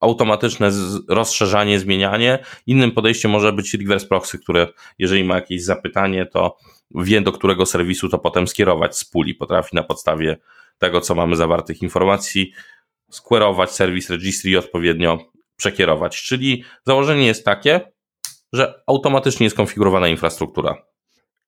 automatyczne 0.00 0.70
rozszerzanie, 1.08 1.78
zmienianie. 1.78 2.38
Innym 2.66 2.92
podejściem 2.92 3.30
może 3.30 3.52
być 3.52 3.74
reverse 3.74 4.06
proxy, 4.06 4.38
które 4.38 4.66
jeżeli 4.98 5.24
ma 5.24 5.34
jakieś 5.34 5.64
zapytanie, 5.64 6.26
to 6.26 6.56
wie 6.94 7.20
do 7.20 7.32
którego 7.32 7.66
serwisu 7.66 8.08
to 8.08 8.18
potem 8.18 8.48
skierować 8.48 8.98
z 8.98 9.04
puli. 9.04 9.34
Potrafi 9.34 9.76
na 9.76 9.82
podstawie 9.82 10.36
tego, 10.78 11.00
co 11.00 11.14
mamy 11.14 11.36
zawartych 11.36 11.82
informacji, 11.82 12.52
skwerować 13.10 13.70
serwis 13.70 14.10
registry 14.10 14.50
i 14.50 14.56
odpowiednio 14.56 15.18
przekierować. 15.56 16.22
Czyli 16.22 16.64
założenie 16.86 17.26
jest 17.26 17.44
takie, 17.44 17.80
że 18.52 18.82
automatycznie 18.86 19.44
jest 19.44 19.56
konfigurowana 19.56 20.08
infrastruktura. 20.08 20.87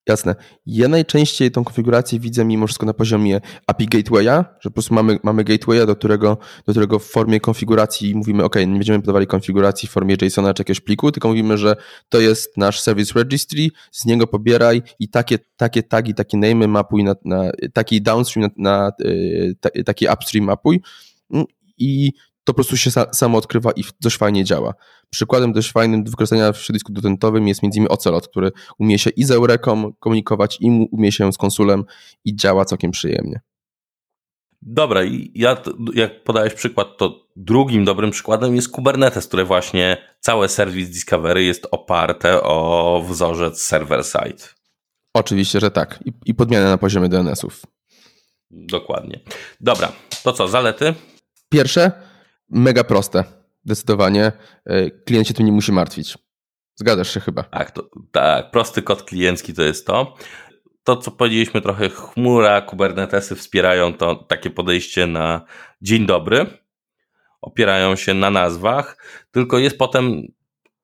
Jasne. 0.08 0.34
Ja 0.66 0.88
najczęściej 0.88 1.50
tą 1.50 1.64
konfigurację 1.64 2.20
widzę 2.20 2.44
mimo 2.44 2.66
wszystko 2.66 2.86
na 2.86 2.94
poziomie 2.94 3.40
API 3.66 3.86
Gatewaya, 3.86 4.44
że 4.60 4.70
po 4.70 4.70
prostu 4.70 4.94
mamy, 4.94 5.18
mamy 5.22 5.44
gatewaya, 5.44 5.86
do 5.86 5.96
którego, 5.96 6.38
do 6.66 6.72
którego 6.72 6.98
w 6.98 7.04
formie 7.04 7.40
konfiguracji 7.40 8.14
mówimy, 8.14 8.44
OK, 8.44 8.56
nie 8.56 8.66
będziemy 8.66 9.00
podawali 9.00 9.26
konfiguracji 9.26 9.88
w 9.88 9.92
formie 9.92 10.16
JSON-a 10.22 10.54
czy 10.54 10.60
jakiegoś 10.60 10.80
pliku, 10.80 11.12
tylko 11.12 11.28
mówimy, 11.28 11.58
że 11.58 11.76
to 12.08 12.20
jest 12.20 12.56
nasz 12.56 12.80
service 12.80 13.12
registry, 13.14 13.68
z 13.92 14.04
niego 14.04 14.26
pobieraj 14.26 14.82
i 14.98 15.08
takie, 15.08 15.38
takie 15.56 15.82
tagi, 15.82 16.14
takie 16.14 16.38
name 16.38 16.68
mapuj 16.68 17.04
na, 17.04 17.14
na 17.24 17.50
taki 17.72 18.02
downstream, 18.02 18.50
na, 18.56 18.70
na 18.70 18.92
y, 19.76 19.84
taki 19.84 20.06
upstream 20.14 20.46
mapuj 20.46 20.80
mm, 21.30 21.44
i 21.78 22.12
to 22.44 22.52
po 22.52 22.54
prostu 22.54 22.76
się 22.76 22.90
samo 23.12 23.38
odkrywa 23.38 23.70
i 23.76 23.84
dość 24.00 24.16
fajnie 24.16 24.44
działa. 24.44 24.74
Przykładem 25.10 25.52
dość 25.52 25.72
fajnym 25.72 26.04
do 26.04 26.10
wykorzystania 26.10 26.52
w 26.52 26.58
środowisku 26.58 26.92
dotentowym 26.92 27.48
jest 27.48 27.62
między 27.62 27.78
innymi 27.78 27.88
Ocelot, 27.88 28.28
który 28.28 28.52
umie 28.78 28.98
się 28.98 29.10
i 29.10 29.24
z 29.24 29.30
Eureką 29.30 29.92
komunikować, 29.92 30.58
i 30.60 30.88
umie 30.90 31.12
się 31.12 31.32
z 31.32 31.38
konsulem 31.38 31.84
i 32.24 32.36
działa 32.36 32.64
całkiem 32.64 32.90
przyjemnie. 32.90 33.40
Dobra, 34.62 35.04
i 35.04 35.32
ja, 35.34 35.62
jak 35.94 36.24
podałeś 36.24 36.54
przykład, 36.54 36.88
to 36.98 37.26
drugim 37.36 37.84
dobrym 37.84 38.10
przykładem 38.10 38.56
jest 38.56 38.68
Kubernetes, 38.68 39.26
które 39.26 39.44
właśnie 39.44 39.96
całe 40.20 40.48
serwis 40.48 40.90
Discovery 40.90 41.44
jest 41.44 41.66
oparte 41.70 42.42
o 42.42 43.04
wzorzec 43.08 43.62
server-side. 43.62 44.44
Oczywiście, 45.14 45.60
że 45.60 45.70
tak. 45.70 45.98
I, 46.04 46.12
i 46.26 46.34
na 46.50 46.78
poziomie 46.78 47.08
DNS-ów. 47.08 47.62
Dokładnie. 48.50 49.20
Dobra, 49.60 49.92
to 50.22 50.32
co, 50.32 50.48
zalety? 50.48 50.94
Pierwsze, 51.48 51.92
mega 52.50 52.84
proste. 52.84 53.24
Zdecydowanie. 53.64 54.32
E, 54.64 54.90
klient 54.90 55.28
się 55.28 55.34
tym 55.34 55.46
nie 55.46 55.52
musi 55.52 55.72
martwić. 55.72 56.18
Zgadzasz 56.74 57.14
się 57.14 57.20
chyba. 57.20 57.42
Tak, 57.42 57.70
to, 57.70 57.90
tak, 58.12 58.50
prosty 58.50 58.82
kod 58.82 59.02
kliencki 59.02 59.54
to 59.54 59.62
jest 59.62 59.86
to. 59.86 60.14
To, 60.84 60.96
co 60.96 61.10
powiedzieliśmy, 61.10 61.60
trochę 61.60 61.88
chmura, 61.88 62.60
Kubernetesy 62.60 63.36
wspierają 63.36 63.94
to 63.94 64.14
takie 64.14 64.50
podejście 64.50 65.06
na 65.06 65.44
dzień 65.82 66.06
dobry. 66.06 66.46
Opierają 67.40 67.96
się 67.96 68.14
na 68.14 68.30
nazwach, 68.30 68.96
tylko 69.30 69.58
jest 69.58 69.78
potem, 69.78 70.22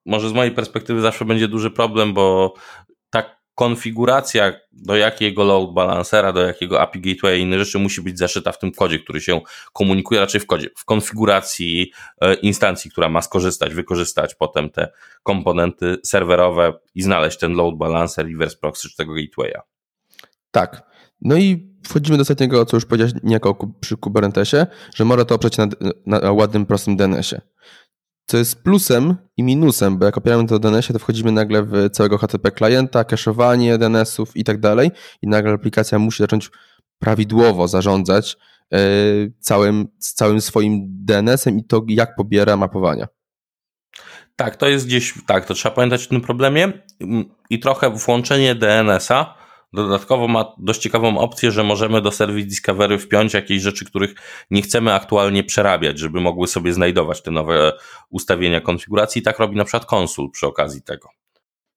może 0.07 0.29
z 0.29 0.33
mojej 0.33 0.53
perspektywy 0.53 1.01
zawsze 1.01 1.25
będzie 1.25 1.49
duży 1.49 1.71
problem, 1.71 2.15
bo 2.15 2.55
konfiguracja 3.57 4.53
do 4.73 4.97
jakiego 4.97 5.45
load 5.45 5.75
balancera, 5.75 6.33
do 6.33 6.41
jakiego 6.41 6.81
API 6.81 7.01
gateway 7.01 7.39
i 7.39 7.43
inne 7.43 7.59
rzeczy 7.59 7.79
musi 7.79 8.03
być 8.03 8.19
zaszyta 8.19 8.53
w 8.53 8.59
tym 8.59 8.73
kodzie, 8.73 8.99
który 8.99 9.21
się 9.21 9.41
komunikuje 9.73 10.21
raczej 10.21 10.41
w 10.41 10.47
kodzie, 10.47 10.71
w 10.77 10.85
konfiguracji 10.85 11.93
e, 12.21 12.35
instancji, 12.35 12.91
która 12.91 13.09
ma 13.09 13.23
skorzystać, 13.23 13.75
wykorzystać 13.75 14.35
potem 14.35 14.71
te 14.71 14.93
komponenty 15.23 15.97
serwerowe 16.05 16.73
i 16.95 17.03
znaleźć 17.03 17.39
ten 17.39 17.53
load 17.53 17.77
balancer, 17.77 18.27
reverse 18.27 18.57
proxy 18.57 18.89
czy 18.89 18.97
tego 18.97 19.15
gatewaya. 19.15 19.61
Tak. 20.51 20.83
No 21.21 21.37
i 21.37 21.77
wchodzimy 21.85 22.19
do 22.19 22.23
ostatniego, 22.23 22.67
co 22.67 22.77
już 22.77 22.85
powiedziałeś 22.85 23.13
niejako 23.23 23.73
przy 23.81 23.97
Kubernetesie, 23.97 24.67
że 24.95 25.05
może 25.05 25.25
to 25.25 25.35
oprzeć 25.35 25.57
na, 25.59 25.67
na 26.07 26.33
ładnym, 26.33 26.67
prostym 26.67 26.97
DNS-ie 26.97 27.41
co 28.27 28.37
jest 28.37 28.63
plusem 28.63 29.17
i 29.37 29.43
minusem, 29.43 29.99
bo 29.99 30.05
jak 30.05 30.19
opieramy 30.19 30.47
to 30.47 30.55
o 30.55 30.59
DNS-ie, 30.59 30.93
to 30.93 30.99
wchodzimy 30.99 31.33
nagle 31.33 31.63
w 31.63 31.91
całego 31.91 32.19
HTTP 32.19 32.51
klienta, 32.51 33.03
cache'owanie 33.03 33.79
DNS-ów 33.79 34.37
i 34.37 34.45
tak 34.45 34.61
dalej 34.61 34.91
i 35.23 35.29
nagle 35.29 35.53
aplikacja 35.53 35.99
musi 35.99 36.23
zacząć 36.23 36.51
prawidłowo 36.99 37.69
zarządzać 37.69 38.37
e, 38.73 38.79
całym, 39.41 39.89
całym 39.99 40.41
swoim 40.41 40.87
DNS-em 40.89 41.59
i 41.59 41.65
to, 41.65 41.83
jak 41.89 42.17
pobiera 42.17 42.57
mapowania. 42.57 43.07
Tak, 44.37 44.57
to 44.57 44.69
jest 44.69 44.87
gdzieś, 44.87 45.15
tak, 45.27 45.45
to 45.45 45.55
trzeba 45.55 45.75
pamiętać 45.75 46.07
o 46.07 46.09
tym 46.09 46.21
problemie 46.21 46.73
i 47.51 47.61
trochę 47.61 47.91
włączenie 47.91 48.55
DNS-a 48.55 49.46
Dodatkowo 49.77 50.29
ma 50.29 50.55
dość 50.59 50.81
ciekawą 50.81 51.19
opcję, 51.19 51.51
że 51.51 51.65
możemy 51.65 52.03
do 52.03 52.11
Service 52.11 52.49
Discovery 52.49 52.99
wpiąć 52.99 53.35
jakieś 53.35 53.63
rzeczy, 53.63 53.85
których 53.85 54.15
nie 54.51 54.63
chcemy 54.63 54.95
aktualnie 54.95 55.45
przerabiać, 55.45 55.99
żeby 55.99 56.21
mogły 56.21 56.49
sobie 56.49 56.73
znajdować 56.73 57.23
te 57.23 57.31
nowe 57.31 57.73
ustawienia 58.11 58.61
konfiguracji. 58.61 59.21
I 59.21 59.23
tak 59.23 59.39
robi 59.39 59.57
na 59.57 59.65
przykład 59.65 59.85
konsul 59.85 60.31
przy 60.31 60.47
okazji 60.47 60.83
tego. 60.83 61.09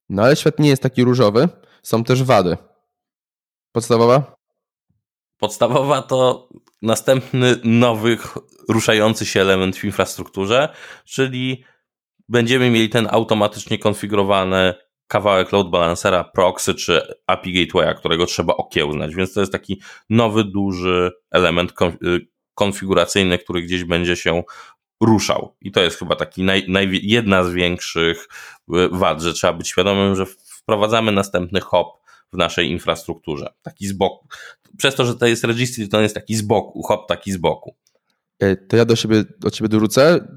No 0.10 0.24
ale 0.24 0.36
świat 0.36 0.60
nie 0.60 0.70
jest 0.70 0.84
taki 0.84 1.04
różowy. 1.04 1.50
Są 1.84 2.04
też 2.04 2.24
wady. 2.24 2.58
Podstawowa? 3.72 4.36
Podstawowa 5.38 6.02
to 6.02 6.50
następny 6.82 7.56
nowy, 7.64 8.18
ruszający 8.70 9.26
się 9.26 9.42
element 9.42 9.78
w 9.78 9.84
infrastrukturze, 9.84 10.70
czyli 11.06 11.64
będziemy 12.30 12.70
mieli 12.70 12.90
ten 12.90 13.08
automatycznie 13.12 13.80
konfigurowany 13.80 14.74
kawałek 15.10 15.52
load 15.52 15.70
balancera, 15.70 16.24
proxy 16.24 16.76
czy 16.76 17.02
API 17.28 17.54
gatewaya, 17.54 17.96
którego 17.96 18.26
trzeba 18.26 18.54
okiełznać, 18.54 19.16
więc 19.16 19.34
to 19.34 19.40
jest 19.40 19.52
taki 19.52 19.82
nowy, 20.10 20.44
duży 20.44 21.12
element 21.32 21.72
y, 22.04 22.28
konfiguracyjny, 22.56 23.38
który 23.40 23.62
gdzieś 23.62 23.84
będzie 23.84 24.16
się 24.16 24.44
ruszał. 25.02 25.56
I 25.62 25.72
to 25.72 25.82
jest 25.82 26.00
chyba 26.00 26.16
taki 26.16 26.44
naj, 26.44 26.66
naj, 26.68 27.00
jedna 27.04 27.44
z 27.44 27.54
większych 27.54 28.28
y, 28.76 28.90
wad, 28.92 29.22
że 29.22 29.34
trzeba 29.34 29.54
być 29.54 29.68
świadomym, 29.68 30.16
że 30.16 30.26
wprowadzamy 30.26 31.12
następny 31.12 31.62
hop 31.62 31.88
w 32.34 32.38
naszej 32.38 32.72
infrastrukturze. 32.72 33.54
Taki 33.62 33.88
z 33.88 33.94
boku. 33.94 34.28
Przez 34.78 34.96
to, 34.96 35.06
że 35.06 35.16
to 35.16 35.26
jest 35.26 35.44
registry, 35.44 35.88
to 35.88 36.02
jest 36.02 36.16
taki 36.16 36.36
z 36.36 36.42
boku, 36.42 36.84
hop 36.84 37.08
taki 37.08 37.32
z 37.32 37.38
boku. 37.38 37.76
E, 38.40 38.56
to 38.56 38.78
ja 38.78 38.86
do 38.86 38.96
siebie, 38.96 39.24
do 39.40 39.52
ciebie 39.52 39.70
dorzucę 39.70 40.28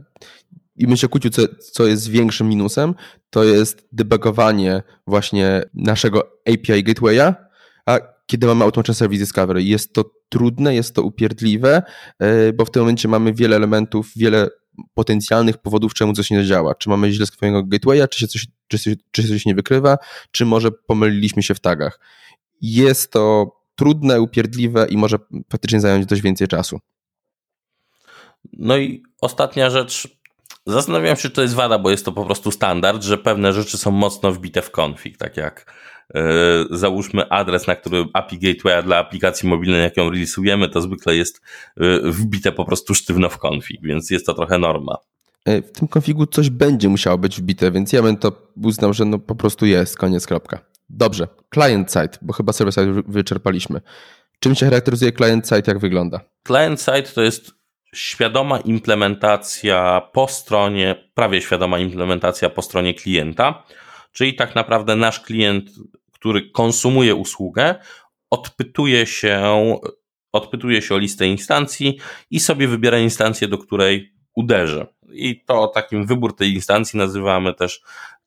i 0.76 0.96
się 0.96 1.08
kłócił, 1.08 1.30
co, 1.30 1.42
co 1.72 1.86
jest 1.86 2.08
większym 2.08 2.48
minusem, 2.48 2.94
to 3.30 3.44
jest 3.44 3.88
debugowanie 3.92 4.82
właśnie 5.06 5.62
naszego 5.74 6.32
API 6.48 6.82
gatewaya, 6.82 7.34
a 7.86 7.98
kiedy 8.26 8.46
mamy 8.46 8.64
automatyczny 8.64 8.94
service 8.94 9.24
discovery. 9.24 9.62
Jest 9.62 9.92
to 9.92 10.04
trudne, 10.28 10.74
jest 10.74 10.94
to 10.94 11.02
upierdliwe, 11.02 11.82
e, 12.18 12.52
bo 12.52 12.64
w 12.64 12.70
tym 12.70 12.82
momencie 12.82 13.08
mamy 13.08 13.32
wiele 13.32 13.56
elementów, 13.56 14.10
wiele 14.16 14.48
potencjalnych 14.94 15.58
powodów, 15.58 15.94
czemu 15.94 16.12
coś 16.12 16.30
nie 16.30 16.44
działa. 16.44 16.74
Czy 16.74 16.88
mamy 16.88 17.12
źle 17.12 17.26
skrytego 17.26 17.64
gatewaya, 17.64 18.08
czy 18.10 18.20
się, 18.20 18.26
coś, 18.26 18.46
czy, 18.68 18.78
się, 18.78 18.94
czy 19.10 19.22
się 19.22 19.28
coś 19.28 19.46
nie 19.46 19.54
wykrywa, 19.54 19.98
czy 20.30 20.44
może 20.44 20.70
pomyliliśmy 20.70 21.42
się 21.42 21.54
w 21.54 21.60
tagach. 21.60 22.00
Jest 22.60 23.12
to 23.12 23.52
trudne, 23.74 24.20
upierdliwe 24.20 24.86
i 24.90 24.96
może 24.96 25.18
faktycznie 25.50 25.80
zająć 25.80 26.06
dość 26.06 26.22
więcej 26.22 26.48
czasu. 26.48 26.78
No 28.52 28.76
i 28.76 29.02
ostatnia 29.20 29.70
rzecz, 29.70 30.08
Zastanawiam 30.66 31.16
się, 31.16 31.22
czy 31.22 31.30
to 31.30 31.42
jest 31.42 31.54
wada, 31.54 31.78
bo 31.78 31.90
jest 31.90 32.04
to 32.04 32.12
po 32.12 32.24
prostu 32.24 32.50
standard, 32.50 33.02
że 33.02 33.18
pewne 33.18 33.52
rzeczy 33.52 33.78
są 33.78 33.90
mocno 33.90 34.32
wbite 34.32 34.62
w 34.62 34.70
config, 34.78 35.18
tak 35.18 35.36
jak 35.36 35.74
yy, 36.14 36.22
załóżmy 36.70 37.28
adres, 37.28 37.66
na 37.66 37.76
który 37.76 38.04
API 38.12 38.38
Gateway 38.38 38.82
dla 38.82 38.98
aplikacji 38.98 39.48
mobilnej, 39.48 39.82
jak 39.82 39.96
ją 39.96 40.10
release'ujemy, 40.10 40.70
to 40.70 40.80
zwykle 40.80 41.16
jest 41.16 41.40
yy, 41.76 42.12
wbite 42.12 42.52
po 42.52 42.64
prostu 42.64 42.94
sztywno 42.94 43.28
w 43.28 43.38
config, 43.46 43.80
więc 43.82 44.10
jest 44.10 44.26
to 44.26 44.34
trochę 44.34 44.58
norma. 44.58 44.96
E, 45.44 45.62
w 45.62 45.72
tym 45.72 45.88
konfigu 45.88 46.26
coś 46.26 46.50
będzie 46.50 46.88
musiało 46.88 47.18
być 47.18 47.40
wbite, 47.40 47.70
więc 47.70 47.92
ja 47.92 48.02
bym 48.02 48.16
to 48.16 48.32
uznał, 48.62 48.92
że 48.92 49.04
no 49.04 49.18
po 49.18 49.34
prostu 49.34 49.66
jest, 49.66 49.98
koniec, 49.98 50.26
kropka. 50.26 50.58
Dobrze, 50.90 51.28
client 51.54 51.92
side, 51.92 52.18
bo 52.22 52.32
chyba 52.32 52.52
server 52.52 52.74
side 52.74 53.02
wyczerpaliśmy. 53.08 53.80
Czym 54.40 54.54
się 54.54 54.66
charakteryzuje 54.66 55.12
client 55.12 55.48
side, 55.48 55.62
jak 55.66 55.78
wygląda? 55.78 56.20
Client 56.46 56.80
side 56.80 57.02
to 57.02 57.22
jest 57.22 57.61
świadoma 57.94 58.60
implementacja 58.60 60.02
po 60.12 60.28
stronie, 60.28 61.10
prawie 61.14 61.40
świadoma 61.40 61.78
implementacja 61.78 62.50
po 62.50 62.62
stronie 62.62 62.94
klienta, 62.94 63.62
czyli 64.12 64.34
tak 64.34 64.54
naprawdę 64.54 64.96
nasz 64.96 65.20
klient, 65.20 65.70
który 66.12 66.50
konsumuje 66.50 67.14
usługę, 67.14 67.74
odpytuje 68.30 69.06
się, 69.06 69.42
odpytuje 70.32 70.82
się 70.82 70.94
o 70.94 70.98
listę 70.98 71.26
instancji 71.26 71.98
i 72.30 72.40
sobie 72.40 72.68
wybiera 72.68 72.98
instancję, 72.98 73.48
do 73.48 73.58
której 73.58 74.12
uderzy. 74.34 74.86
I 75.12 75.44
to 75.44 75.66
takim 75.66 76.06
wybór 76.06 76.36
tej 76.36 76.54
instancji 76.54 76.98
nazywamy 76.98 77.54
też 77.54 77.82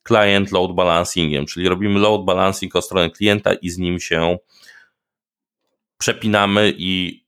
client 0.07 0.51
load 0.51 0.75
balancingiem, 0.75 1.45
czyli 1.45 1.69
robimy 1.69 1.99
load 1.99 2.25
balancing 2.25 2.75
o 2.75 2.81
stronę 2.81 3.09
klienta 3.09 3.53
i 3.53 3.69
z 3.69 3.77
nim 3.77 3.99
się 3.99 4.37
przepinamy 5.97 6.73
i 6.77 7.24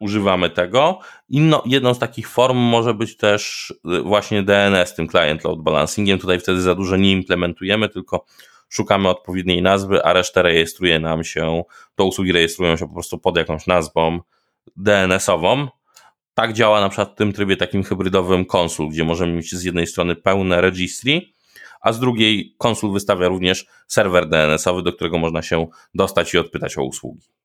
używamy 0.00 0.50
tego. 0.50 0.98
Inno, 1.28 1.62
jedną 1.66 1.94
z 1.94 1.98
takich 1.98 2.28
form 2.28 2.58
może 2.58 2.94
być 2.94 3.16
też 3.16 3.74
y, 3.98 4.02
właśnie 4.02 4.42
DNS, 4.42 4.94
tym 4.94 5.08
client 5.08 5.44
load 5.44 5.62
balancingiem. 5.62 6.18
Tutaj 6.18 6.40
wtedy 6.40 6.62
za 6.62 6.74
dużo 6.74 6.96
nie 6.96 7.12
implementujemy, 7.12 7.88
tylko 7.88 8.24
szukamy 8.68 9.08
odpowiedniej 9.08 9.62
nazwy, 9.62 10.04
a 10.04 10.12
resztę 10.12 10.42
rejestruje 10.42 11.00
nam 11.00 11.24
się, 11.24 11.62
to 11.94 12.04
usługi 12.04 12.32
rejestrują 12.32 12.76
się 12.76 12.88
po 12.88 12.94
prostu 12.94 13.18
pod 13.18 13.36
jakąś 13.36 13.66
nazwą 13.66 14.20
DNS-ową. 14.76 15.68
tak 16.34 16.52
działa 16.52 16.80
na 16.80 16.88
przykład 16.88 17.12
w 17.12 17.14
tym 17.14 17.32
trybie 17.32 17.56
takim 17.56 17.82
hybrydowym 17.82 18.44
konsul, 18.44 18.88
gdzie 18.88 19.04
możemy 19.04 19.32
mieć 19.32 19.54
z 19.54 19.64
jednej 19.64 19.86
strony 19.86 20.16
pełne 20.16 20.60
registry, 20.60 21.22
a 21.80 21.92
z 21.92 22.00
drugiej 22.00 22.54
konsul 22.58 22.92
wystawia 22.92 23.28
również 23.28 23.66
serwer 23.86 24.28
DNS-owy, 24.28 24.82
do 24.82 24.92
którego 24.92 25.18
można 25.18 25.42
się 25.42 25.66
dostać 25.94 26.34
i 26.34 26.38
odpytać 26.38 26.78
o 26.78 26.84
usługi. 26.84 27.35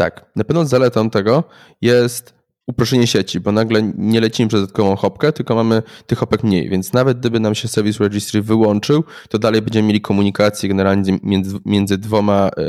Tak, 0.00 0.30
na 0.36 0.44
pewno 0.44 0.64
zaletą 0.66 1.10
tego 1.10 1.44
jest 1.80 2.34
uproszczenie 2.66 3.06
sieci, 3.06 3.40
bo 3.40 3.52
nagle 3.52 3.92
nie 3.96 4.20
lecimy 4.20 4.48
przez 4.48 4.60
dodatkową 4.60 4.96
hopkę, 4.96 5.32
tylko 5.32 5.54
mamy 5.54 5.82
tych 6.06 6.18
hopek 6.18 6.44
mniej, 6.44 6.68
więc 6.68 6.92
nawet 6.92 7.18
gdyby 7.18 7.40
nam 7.40 7.54
się 7.54 7.68
Service 7.68 8.04
Registry 8.04 8.42
wyłączył, 8.42 9.04
to 9.28 9.38
dalej 9.38 9.62
będziemy 9.62 9.88
mieli 9.88 10.00
komunikację 10.00 10.68
generalnie 10.68 11.18
między, 11.22 11.58
między 11.64 11.98
dwoma, 11.98 12.50
e, 12.56 12.62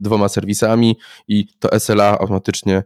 dwoma 0.00 0.28
serwisami 0.28 0.96
i 1.28 1.46
to 1.58 1.80
SLA 1.80 2.18
automatycznie 2.18 2.82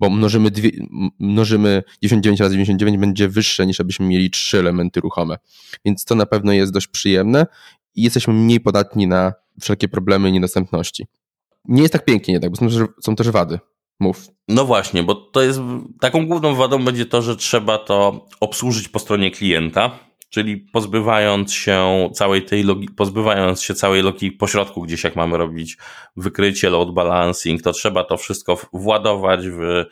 bo 0.00 0.10
mnożymy, 0.10 0.50
dwie, 0.50 0.70
mnożymy 1.18 1.82
99 2.02 2.40
razy 2.40 2.52
99 2.52 2.98
będzie 2.98 3.28
wyższe 3.28 3.66
niż 3.66 3.80
abyśmy 3.80 4.06
mieli 4.06 4.30
trzy 4.30 4.58
elementy 4.58 5.00
ruchome. 5.00 5.36
Więc 5.84 6.04
to 6.04 6.14
na 6.14 6.26
pewno 6.26 6.52
jest 6.52 6.72
dość 6.72 6.86
przyjemne 6.86 7.46
i 7.94 8.02
jesteśmy 8.02 8.34
mniej 8.34 8.60
podatni 8.60 9.06
na 9.06 9.32
wszelkie 9.60 9.88
problemy 9.88 10.32
niedostępności. 10.32 11.06
Nie 11.64 11.82
jest 11.82 11.92
tak 11.92 12.04
pięknie 12.04 12.32
jednak, 12.32 12.50
bo 12.50 12.56
są 12.56 12.68
też, 12.68 12.88
są 13.00 13.16
też 13.16 13.30
wady. 13.30 13.58
Mów. 14.00 14.28
No 14.48 14.64
właśnie, 14.64 15.02
bo 15.02 15.14
to 15.14 15.42
jest 15.42 15.60
taką 16.00 16.26
główną 16.26 16.54
wadą 16.54 16.84
będzie 16.84 17.06
to, 17.06 17.22
że 17.22 17.36
trzeba 17.36 17.78
to 17.78 18.26
obsłużyć 18.40 18.88
po 18.88 18.98
stronie 18.98 19.30
klienta, 19.30 19.98
czyli 20.30 20.56
pozbywając 20.56 21.52
się 21.54 22.10
całej 22.14 22.44
tej 22.44 22.62
logiki, 22.62 22.94
pozbywając 22.94 23.62
się 23.62 23.74
całej 23.74 24.02
logiki 24.02 24.32
pośrodku, 24.32 24.82
gdzieś 24.82 25.04
jak 25.04 25.16
mamy 25.16 25.38
robić 25.38 25.76
wykrycie, 26.16 26.70
load 26.70 26.94
balancing, 26.94 27.62
to 27.62 27.72
trzeba 27.72 28.04
to 28.04 28.16
wszystko 28.16 28.58
władować 28.72 29.48
w, 29.48 29.84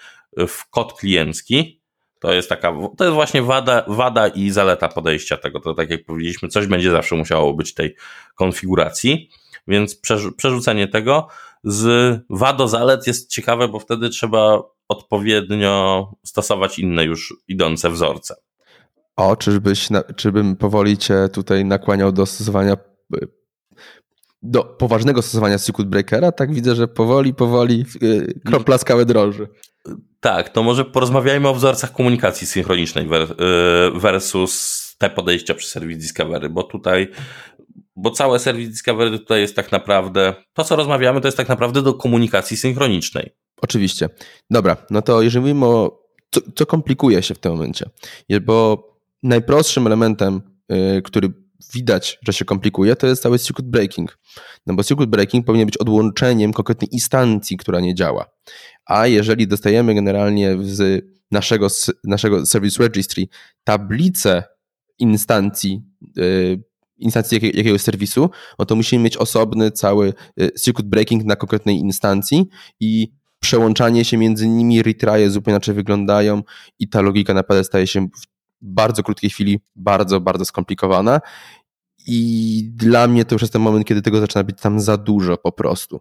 w 0.49 0.71
kod 0.71 0.93
kliencki. 0.93 1.81
To 2.21 2.33
jest 2.33 2.49
taka, 2.49 2.73
to 2.97 3.05
jest 3.05 3.15
właśnie 3.15 3.43
wada, 3.43 3.85
wada 3.89 4.29
i 4.29 4.51
zaleta 4.51 4.89
podejścia 4.89 5.37
tego. 5.37 5.61
To 5.61 5.75
tak 5.75 5.91
jak 5.91 6.05
powiedzieliśmy, 6.05 6.49
coś 6.49 6.67
będzie 6.67 6.91
zawsze 6.91 7.17
musiało 7.17 7.55
być 7.55 7.75
tej 7.75 7.97
konfiguracji, 8.35 9.31
więc 9.69 10.01
przerzucenie 10.37 10.89
tego 10.89 11.29
z 11.65 12.21
wado 12.31 12.69
zalet 12.69 13.07
jest 13.07 13.31
ciekawe, 13.31 13.69
bo 13.69 13.79
wtedy 13.79 14.09
trzeba 14.09 14.63
odpowiednio 14.89 16.09
stosować 16.25 16.79
inne 16.79 17.05
już 17.05 17.35
idące 17.49 17.91
wzorce. 17.91 18.35
O, 19.17 19.37
czyżbyś, 19.37 19.89
czyżbym 20.17 20.57
powoli 20.57 20.99
cię 20.99 21.29
tutaj 21.33 21.65
nakłaniał 21.65 22.13
do 22.13 22.27
stosowania 22.27 22.77
do 24.43 24.65
poważnego 24.65 25.23
stosowania 25.23 25.59
circuit 25.59 25.89
breakera, 25.89 26.33
tak 26.33 26.55
widzę, 26.55 26.75
że 26.75 26.89
powoli, 26.89 27.35
powoli 27.35 27.85
y, 28.03 28.41
kropla 28.47 28.79
skały 28.79 29.07
drąży. 29.07 29.49
Tak, 30.21 30.49
to 30.49 30.63
może 30.63 30.85
porozmawiajmy 30.85 31.49
o 31.49 31.55
wzorcach 31.55 31.93
komunikacji 31.93 32.47
synchronicznej 32.47 33.05
y, 33.07 33.09
versus 34.01 34.81
te 34.99 35.11
podejścia 35.11 35.55
przy 35.55 35.69
Service 35.69 36.01
Discovery, 36.01 36.49
bo 36.49 36.63
tutaj, 36.63 37.09
bo 37.97 38.11
całe 38.11 38.39
Service 38.39 38.71
Discovery 38.71 39.19
tutaj 39.19 39.41
jest 39.41 39.57
tak 39.57 39.73
naprawdę, 39.73 40.35
to 40.53 40.65
co 40.65 40.77
rozmawiamy, 40.77 41.21
to 41.21 41.29
jest 41.29 41.37
tak 41.37 41.49
naprawdę 41.49 41.83
do 41.83 41.95
komunikacji 41.95 42.57
synchronicznej. 42.57 43.31
Oczywiście. 43.63 44.09
Dobra, 44.51 44.77
no 44.91 45.03
to 45.03 45.23
jeżeli 45.23 45.41
mówimy 45.41 45.67
o, 45.67 46.01
co, 46.31 46.41
co 46.55 46.67
komplikuje 46.67 47.23
się 47.23 47.35
w 47.35 47.39
tym 47.39 47.53
momencie, 47.53 47.91
bo 48.43 48.89
najprostszym 49.23 49.87
elementem, 49.87 50.41
y, 50.73 51.03
który 51.03 51.33
widać, 51.75 52.19
że 52.27 52.33
się 52.33 52.45
komplikuje, 52.45 52.97
to 52.97 53.07
jest 53.07 53.23
cały 53.23 53.39
circuit 53.39 53.69
breaking. 53.69 54.19
No 54.67 54.75
bo 54.75 54.85
circuit 54.85 55.11
breaking 55.11 55.47
powinien 55.47 55.67
być 55.67 55.77
odłączeniem 55.77 56.53
konkretnej 56.53 56.89
instancji, 56.93 57.57
która 57.57 57.81
nie 57.81 57.95
działa. 57.95 58.27
A 58.87 59.07
jeżeli 59.07 59.49
dostajemy 59.49 59.95
generalnie 59.95 60.57
z 60.63 61.05
naszego, 61.31 61.69
naszego 62.05 62.47
service 62.47 62.83
registry 62.83 63.29
tablicę 63.65 64.45
instancji, 64.99 65.83
y, 66.19 66.63
instancji 67.01 67.41
jakiegoś 67.55 67.81
serwisu, 67.81 68.31
no 68.59 68.65
to 68.65 68.77
musimy 68.77 69.05
mieć 69.05 69.17
osobny 69.17 69.71
cały 69.71 70.15
y, 70.41 70.51
circuit 70.61 70.89
breaking 70.89 71.25
na 71.25 71.37
konkretnej 71.37 71.77
instancji 71.77 72.49
i 72.81 73.09
przełączanie 73.41 74.05
się 74.05 74.17
między 74.17 74.49
nimi, 74.49 74.83
retryje 74.83 75.31
zupełnie 75.31 75.55
inaczej 75.55 75.75
wyglądają 75.75 76.43
i 76.79 76.89
ta 76.89 77.01
logika 77.01 77.35
naprawdę 77.35 77.65
staje 77.65 77.87
się 77.87 78.09
bardzo 78.61 79.03
krótkiej 79.03 79.31
chwili 79.31 79.61
bardzo, 79.77 80.21
bardzo 80.21 80.45
skomplikowana. 80.45 81.21
I 82.07 82.63
dla 82.75 83.07
mnie 83.07 83.25
to 83.25 83.35
już 83.35 83.43
jest 83.43 83.53
ten 83.53 83.63
moment, 83.63 83.87
kiedy 83.87 84.03
tego 84.03 84.21
zaczyna 84.21 84.45
być 84.45 84.61
tam 84.61 84.81
za 84.81 84.97
dużo 84.97 85.37
po 85.37 85.53
prostu. 85.53 86.01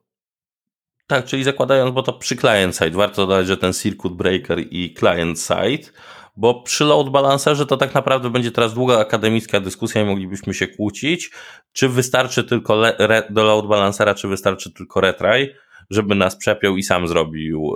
Tak, 1.08 1.26
czyli 1.26 1.44
zakładając, 1.44 1.96
bo 1.96 2.04
to 2.04 2.14
przy 2.14 2.38
client 2.38 2.76
side, 2.76 2.92
warto 2.92 3.28
dodać, 3.28 3.48
że 3.48 3.58
ten 3.58 3.74
circuit 3.74 4.14
breaker 4.14 4.60
i 4.60 4.96
client 5.00 5.40
side, 5.40 5.92
bo 6.38 6.62
przy 6.62 6.84
load 6.84 7.10
balancerze 7.10 7.65
to 7.65 7.78
tak 7.78 7.94
naprawdę 7.94 8.30
będzie 8.30 8.52
teraz 8.52 8.74
długa 8.74 9.00
akademicka 9.00 9.60
dyskusja 9.60 10.02
i 10.02 10.06
moglibyśmy 10.06 10.54
się 10.54 10.68
kłócić, 10.68 11.32
czy 11.74 11.89
wystarczy 11.89 12.44
tylko 12.44 12.82
do 13.30 13.44
load 13.44 13.68
balancera, 13.68 14.15
czy 14.15 14.28
wystarczy 14.28 14.74
tylko 14.74 15.02
retry, 15.02 15.56
żeby 15.89 16.15
nas 16.15 16.36
przepiął 16.36 16.78
i 16.78 16.84
sam 16.84 17.08
zrobił, 17.08 17.76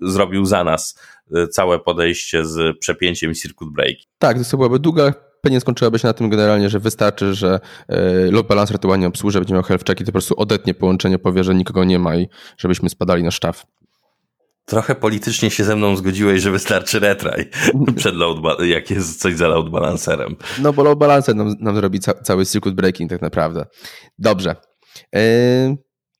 yy, 0.00 0.10
zrobił 0.10 0.44
za 0.44 0.64
nas 0.64 1.00
całe 1.50 1.78
podejście 1.78 2.44
z 2.44 2.78
przepięciem 2.78 3.34
circuit 3.34 3.72
break. 3.72 3.96
Tak, 4.18 4.36
to 4.50 4.56
byłaby 4.56 4.78
długa, 4.78 5.14
pewnie 5.40 5.60
skończyłaby 5.60 5.98
się 5.98 6.08
na 6.08 6.14
tym 6.14 6.30
generalnie, 6.30 6.70
że 6.70 6.78
wystarczy, 6.78 7.34
że 7.34 7.60
e, 7.88 8.30
load 8.30 8.46
balancer 8.46 8.78
to 8.78 8.88
ładnie 8.88 9.06
obsłuży, 9.06 9.38
będzie 9.38 9.54
miał 9.54 9.62
health 9.62 9.84
check 9.86 10.00
i 10.00 10.04
to 10.04 10.08
po 10.08 10.12
prostu 10.12 10.34
odetnie 10.36 10.74
połączenie, 10.74 11.18
powie, 11.18 11.44
że 11.44 11.54
nikogo 11.54 11.84
nie 11.84 11.98
ma 11.98 12.16
i 12.16 12.28
żebyśmy 12.58 12.88
spadali 12.90 13.22
na 13.22 13.30
sztaf. 13.30 13.66
Trochę 14.70 14.94
politycznie 14.94 15.50
się 15.50 15.64
ze 15.64 15.76
mną 15.76 15.96
zgodziłeś, 15.96 16.42
że 16.42 16.50
wystarczy 16.50 16.98
retry 16.98 17.50
przed 17.96 18.14
load, 18.14 18.60
jak 18.60 18.90
jest 18.90 19.20
coś 19.20 19.36
za 19.36 19.48
load 19.48 19.70
balancerem. 19.70 20.36
No 20.62 20.72
bo 20.72 20.82
load 20.82 20.98
balancer 20.98 21.36
nam, 21.36 21.54
nam 21.60 21.76
zrobi 21.76 22.00
ca 22.00 22.14
cały 22.14 22.46
circuit 22.46 22.74
breaking 22.74 23.10
tak 23.10 23.22
naprawdę. 23.22 23.66
Dobrze. 24.18 24.56
Yy, 25.12 25.20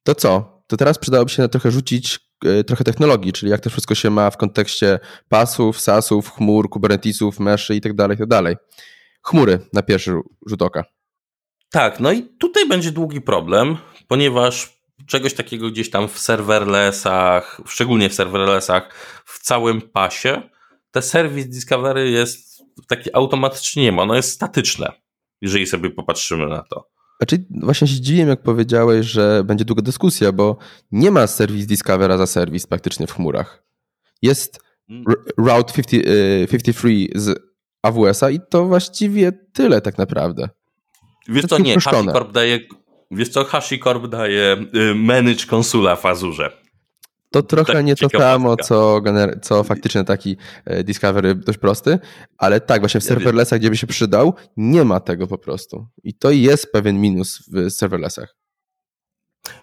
to 0.02 0.14
co? 0.14 0.62
To 0.66 0.76
teraz 0.76 0.98
przydałoby 0.98 1.30
się 1.30 1.48
trochę 1.48 1.70
rzucić 1.70 2.30
E, 2.44 2.64
trochę 2.64 2.84
technologii, 2.84 3.32
czyli 3.32 3.50
jak 3.50 3.60
to 3.60 3.70
wszystko 3.70 3.94
się 3.94 4.10
ma 4.10 4.30
w 4.30 4.36
kontekście 4.36 4.98
pasów, 5.28 5.80
sasów, 5.80 6.30
chmur, 6.30 6.70
kubernetesów, 6.70 7.40
meszy 7.40 7.74
i 7.74 7.80
tak 7.80 7.94
dalej, 7.94 8.16
tak 8.16 8.26
dalej. 8.26 8.56
Chmury 9.22 9.58
na 9.72 9.82
pierwszy 9.82 10.14
rzut 10.46 10.62
oka. 10.62 10.84
Tak, 11.70 12.00
no 12.00 12.12
i 12.12 12.22
tutaj 12.22 12.68
będzie 12.68 12.92
długi 12.92 13.20
problem, 13.20 13.76
ponieważ 14.08 14.79
czegoś 15.06 15.34
takiego 15.34 15.70
gdzieś 15.70 15.90
tam 15.90 16.08
w 16.08 16.18
serverlessach, 16.18 17.60
szczególnie 17.66 18.08
w 18.08 18.14
serverlessach, 18.14 18.94
w 19.24 19.42
całym 19.42 19.80
pasie, 19.80 20.42
te 20.90 21.02
service 21.02 21.48
discovery 21.48 22.10
jest 22.10 22.62
taki 22.88 23.14
automatycznie 23.14 23.82
nie 23.82 23.92
ma, 23.92 24.02
ono 24.02 24.14
jest 24.16 24.30
statyczne, 24.30 24.92
jeżeli 25.40 25.66
sobie 25.66 25.90
popatrzymy 25.90 26.46
na 26.46 26.62
to. 26.62 26.90
Znaczy, 27.20 27.44
właśnie 27.50 27.88
się 27.88 28.00
dziwiłem, 28.00 28.28
jak 28.28 28.42
powiedziałeś, 28.42 29.06
że 29.06 29.44
będzie 29.44 29.64
długa 29.64 29.82
dyskusja, 29.82 30.32
bo 30.32 30.56
nie 30.92 31.10
ma 31.10 31.26
serwis 31.26 31.66
Discovera 31.66 32.18
za 32.18 32.26
serwis 32.26 32.66
praktycznie 32.66 33.06
w 33.06 33.12
chmurach. 33.12 33.64
Jest 34.22 34.60
mm. 34.90 35.04
Route 35.38 35.72
50, 35.72 36.04
53 36.50 36.88
y, 36.88 37.08
z 37.14 37.38
AWS-a 37.82 38.30
i 38.30 38.40
to 38.50 38.64
właściwie 38.64 39.32
tyle 39.32 39.80
tak 39.80 39.98
naprawdę. 39.98 40.48
Wiesz 41.28 41.44
co, 41.44 41.58
nie, 41.58 41.80
HashiCorp 41.80 42.32
daje, 42.32 42.58
wiesz 43.10 43.28
co, 43.28 43.44
HashiCorp 43.44 44.06
daje 44.06 44.56
y, 44.74 44.94
manage 44.94 45.46
konsula 45.46 45.96
w 45.96 46.06
Azurze. 46.06 46.60
To 47.30 47.42
trochę 47.42 47.72
tak, 47.72 47.84
nie 47.84 47.96
to 47.96 48.08
samo, 48.08 48.56
co, 48.56 49.02
co 49.42 49.64
faktycznie 49.64 50.04
taki 50.04 50.36
e, 50.64 50.84
Discovery 50.84 51.34
dość 51.34 51.58
prosty, 51.58 51.98
ale 52.38 52.60
tak, 52.60 52.80
właśnie 52.80 53.00
w 53.00 53.04
serverlessach, 53.04 53.58
gdzie 53.58 53.70
by 53.70 53.76
się 53.76 53.86
przydał, 53.86 54.34
nie 54.56 54.84
ma 54.84 55.00
tego 55.00 55.26
po 55.26 55.38
prostu. 55.38 55.86
I 56.04 56.14
to 56.14 56.30
jest 56.30 56.72
pewien 56.72 57.00
minus 57.00 57.48
w 57.52 57.70
serverlessach. 57.70 58.36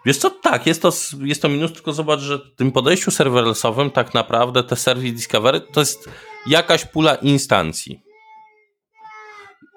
Wiesz 0.05 0.17
co, 0.17 0.29
tak, 0.29 0.67
jest 0.67 0.81
to, 0.81 0.91
jest 1.19 1.41
to 1.41 1.49
minus, 1.49 1.73
tylko 1.73 1.93
zobacz, 1.93 2.19
że 2.19 2.37
w 2.37 2.55
tym 2.55 2.71
podejściu 2.71 3.11
serverlessowym 3.11 3.91
tak 3.91 4.13
naprawdę 4.13 4.63
te 4.63 4.75
serwis 4.75 5.13
Discovery 5.13 5.61
to 5.61 5.79
jest 5.79 6.09
jakaś 6.47 6.85
pula 6.85 7.15
instancji. 7.15 8.01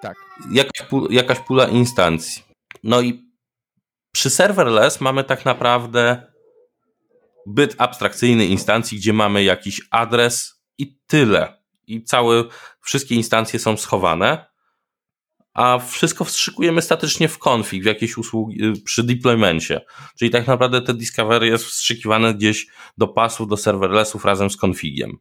Tak. 0.01 0.17
Jakaś, 0.51 0.87
jakaś 1.09 1.39
pula 1.39 1.67
instancji. 1.67 2.43
No 2.83 3.01
i 3.01 3.30
przy 4.11 4.29
serverless 4.29 5.01
mamy 5.01 5.23
tak 5.23 5.45
naprawdę 5.45 6.31
byt 7.45 7.75
abstrakcyjny 7.77 8.45
instancji, 8.45 8.97
gdzie 8.97 9.13
mamy 9.13 9.43
jakiś 9.43 9.81
adres 9.91 10.61
i 10.77 10.97
tyle. 11.07 11.61
I 11.87 12.03
całe, 12.03 12.43
wszystkie 12.81 13.15
instancje 13.15 13.59
są 13.59 13.77
schowane, 13.77 14.51
a 15.53 15.79
wszystko 15.79 16.25
wstrzykujemy 16.25 16.81
statycznie 16.81 17.27
w 17.27 17.37
config, 17.47 17.83
w 17.83 17.85
jakieś 17.85 18.17
usługi 18.17 18.65
y, 18.65 18.81
przy 18.83 19.03
deploymencie. 19.03 19.81
Czyli 20.19 20.31
tak 20.31 20.47
naprawdę 20.47 20.81
te 20.81 20.93
discovery 20.93 21.47
jest 21.47 21.65
wstrzykiwane 21.65 22.33
gdzieś 22.33 22.67
do 22.97 23.07
pasów, 23.07 23.47
do 23.47 23.57
serverlessów 23.57 24.25
razem 24.25 24.49
z 24.49 24.57
configiem. 24.57 25.17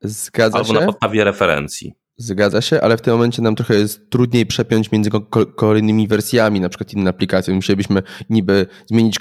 Zgadza 0.00 0.58
Albo 0.58 0.74
się. 0.74 0.80
na 0.80 0.86
podstawie 0.86 1.24
referencji. 1.24 1.94
Zgadza 2.16 2.60
się, 2.60 2.80
ale 2.80 2.96
w 2.96 3.00
tym 3.00 3.14
momencie 3.14 3.42
nam 3.42 3.56
trochę 3.56 3.74
jest 3.74 4.10
trudniej 4.10 4.46
przepiąć 4.46 4.92
między 4.92 5.10
kolejnymi 5.56 6.08
wersjami, 6.08 6.60
na 6.60 6.68
przykład 6.68 6.92
inne 6.92 7.10
aplikacje. 7.10 7.54
Musielibyśmy 7.54 8.02
niby 8.30 8.66
zmienić, 8.86 9.18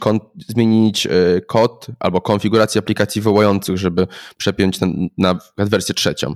zmienić 0.48 1.08
e, 1.08 1.10
kod 1.48 1.88
albo 2.00 2.22
konfigurację 2.22 2.80
aplikacji 2.80 3.22
wołających, 3.22 3.78
żeby 3.78 4.08
przepiąć 4.38 4.80
na, 4.80 4.88
na 5.18 5.40
wersję 5.58 5.96
trzecią. 5.96 6.34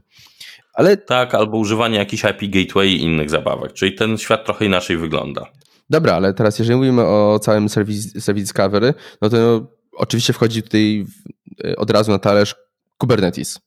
Ale... 0.73 0.97
Tak, 0.97 1.35
albo 1.35 1.57
używanie 1.57 1.97
jakichś 1.97 2.23
IP 2.23 2.51
gateway 2.51 2.89
i 2.89 3.01
innych 3.01 3.29
zabawek, 3.29 3.73
czyli 3.73 3.95
ten 3.95 4.17
świat 4.17 4.45
trochę 4.45 4.65
inaczej 4.65 4.97
wygląda. 4.97 5.45
Dobra, 5.89 6.13
ale 6.13 6.33
teraz 6.33 6.59
jeżeli 6.59 6.77
mówimy 6.77 7.01
o 7.01 7.39
całym 7.41 7.69
serwis, 7.69 8.23
serwis 8.23 8.43
Discovery, 8.43 8.93
no 9.21 9.29
to 9.29 9.67
oczywiście 9.91 10.33
wchodzi 10.33 10.63
tutaj 10.63 11.05
e, 11.63 11.75
od 11.75 11.91
razu 11.91 12.11
na 12.11 12.19
talerz 12.19 12.55
Kubernetes 12.97 13.66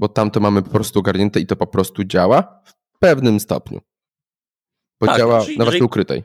bo 0.00 0.08
tam 0.08 0.30
to 0.30 0.40
mamy 0.40 0.62
po 0.62 0.70
prostu 0.70 0.98
ogarnięte 0.98 1.40
i 1.40 1.46
to 1.46 1.56
po 1.56 1.66
prostu 1.66 2.04
działa 2.04 2.62
w 2.64 2.98
pewnym 2.98 3.40
stopniu. 3.40 3.80
Bo 5.00 5.06
tak, 5.06 5.18
działa 5.18 5.38
jeżeli, 5.38 5.58
na 5.58 5.64
warstwie 5.64 5.84
ukrytej. 5.84 6.22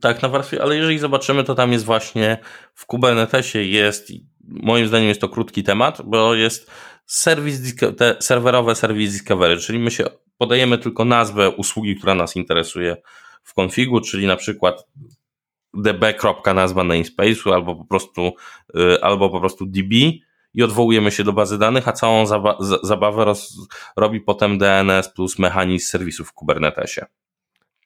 Tak, 0.00 0.22
na 0.22 0.28
warstwie, 0.28 0.62
ale 0.62 0.76
jeżeli 0.76 0.98
zobaczymy, 0.98 1.44
to 1.44 1.54
tam 1.54 1.72
jest 1.72 1.84
właśnie 1.84 2.38
w 2.74 2.86
Kubernetesie 2.86 3.62
jest, 3.62 4.08
moim 4.44 4.88
zdaniem 4.88 5.08
jest 5.08 5.20
to 5.20 5.28
krótki 5.28 5.62
temat, 5.62 6.02
bo 6.04 6.34
jest 6.34 6.70
serwis, 7.06 7.76
te 7.96 8.16
serwerowe 8.20 8.74
serwis 8.74 9.12
Discovery, 9.12 9.56
czyli 9.56 9.78
my 9.78 9.90
się 9.90 10.04
podajemy 10.36 10.78
tylko 10.78 11.04
nazwę 11.04 11.50
usługi, 11.50 11.96
która 11.96 12.14
nas 12.14 12.36
interesuje 12.36 12.96
w 13.42 13.54
konfigu, 13.54 14.00
czyli 14.00 14.26
na 14.26 14.36
przykład 14.36 14.86
db. 15.74 16.14
nazwa 16.54 16.84
namespace'u 16.84 17.52
albo 17.52 17.76
po 17.76 17.84
prostu, 17.84 18.32
y, 18.76 19.02
albo 19.02 19.30
po 19.30 19.40
prostu 19.40 19.66
db 19.66 19.94
i 20.54 20.62
odwołujemy 20.62 21.10
się 21.10 21.24
do 21.24 21.32
bazy 21.32 21.58
danych, 21.58 21.88
a 21.88 21.92
całą 21.92 22.26
zaba 22.26 22.58
zabawę 22.82 23.24
roz 23.24 23.56
robi 23.96 24.20
potem 24.20 24.58
DNS 24.58 25.08
plus 25.14 25.38
mechanizm 25.38 25.86
serwisów 25.86 26.28
w 26.28 26.32
Kubernetesie. 26.32 27.06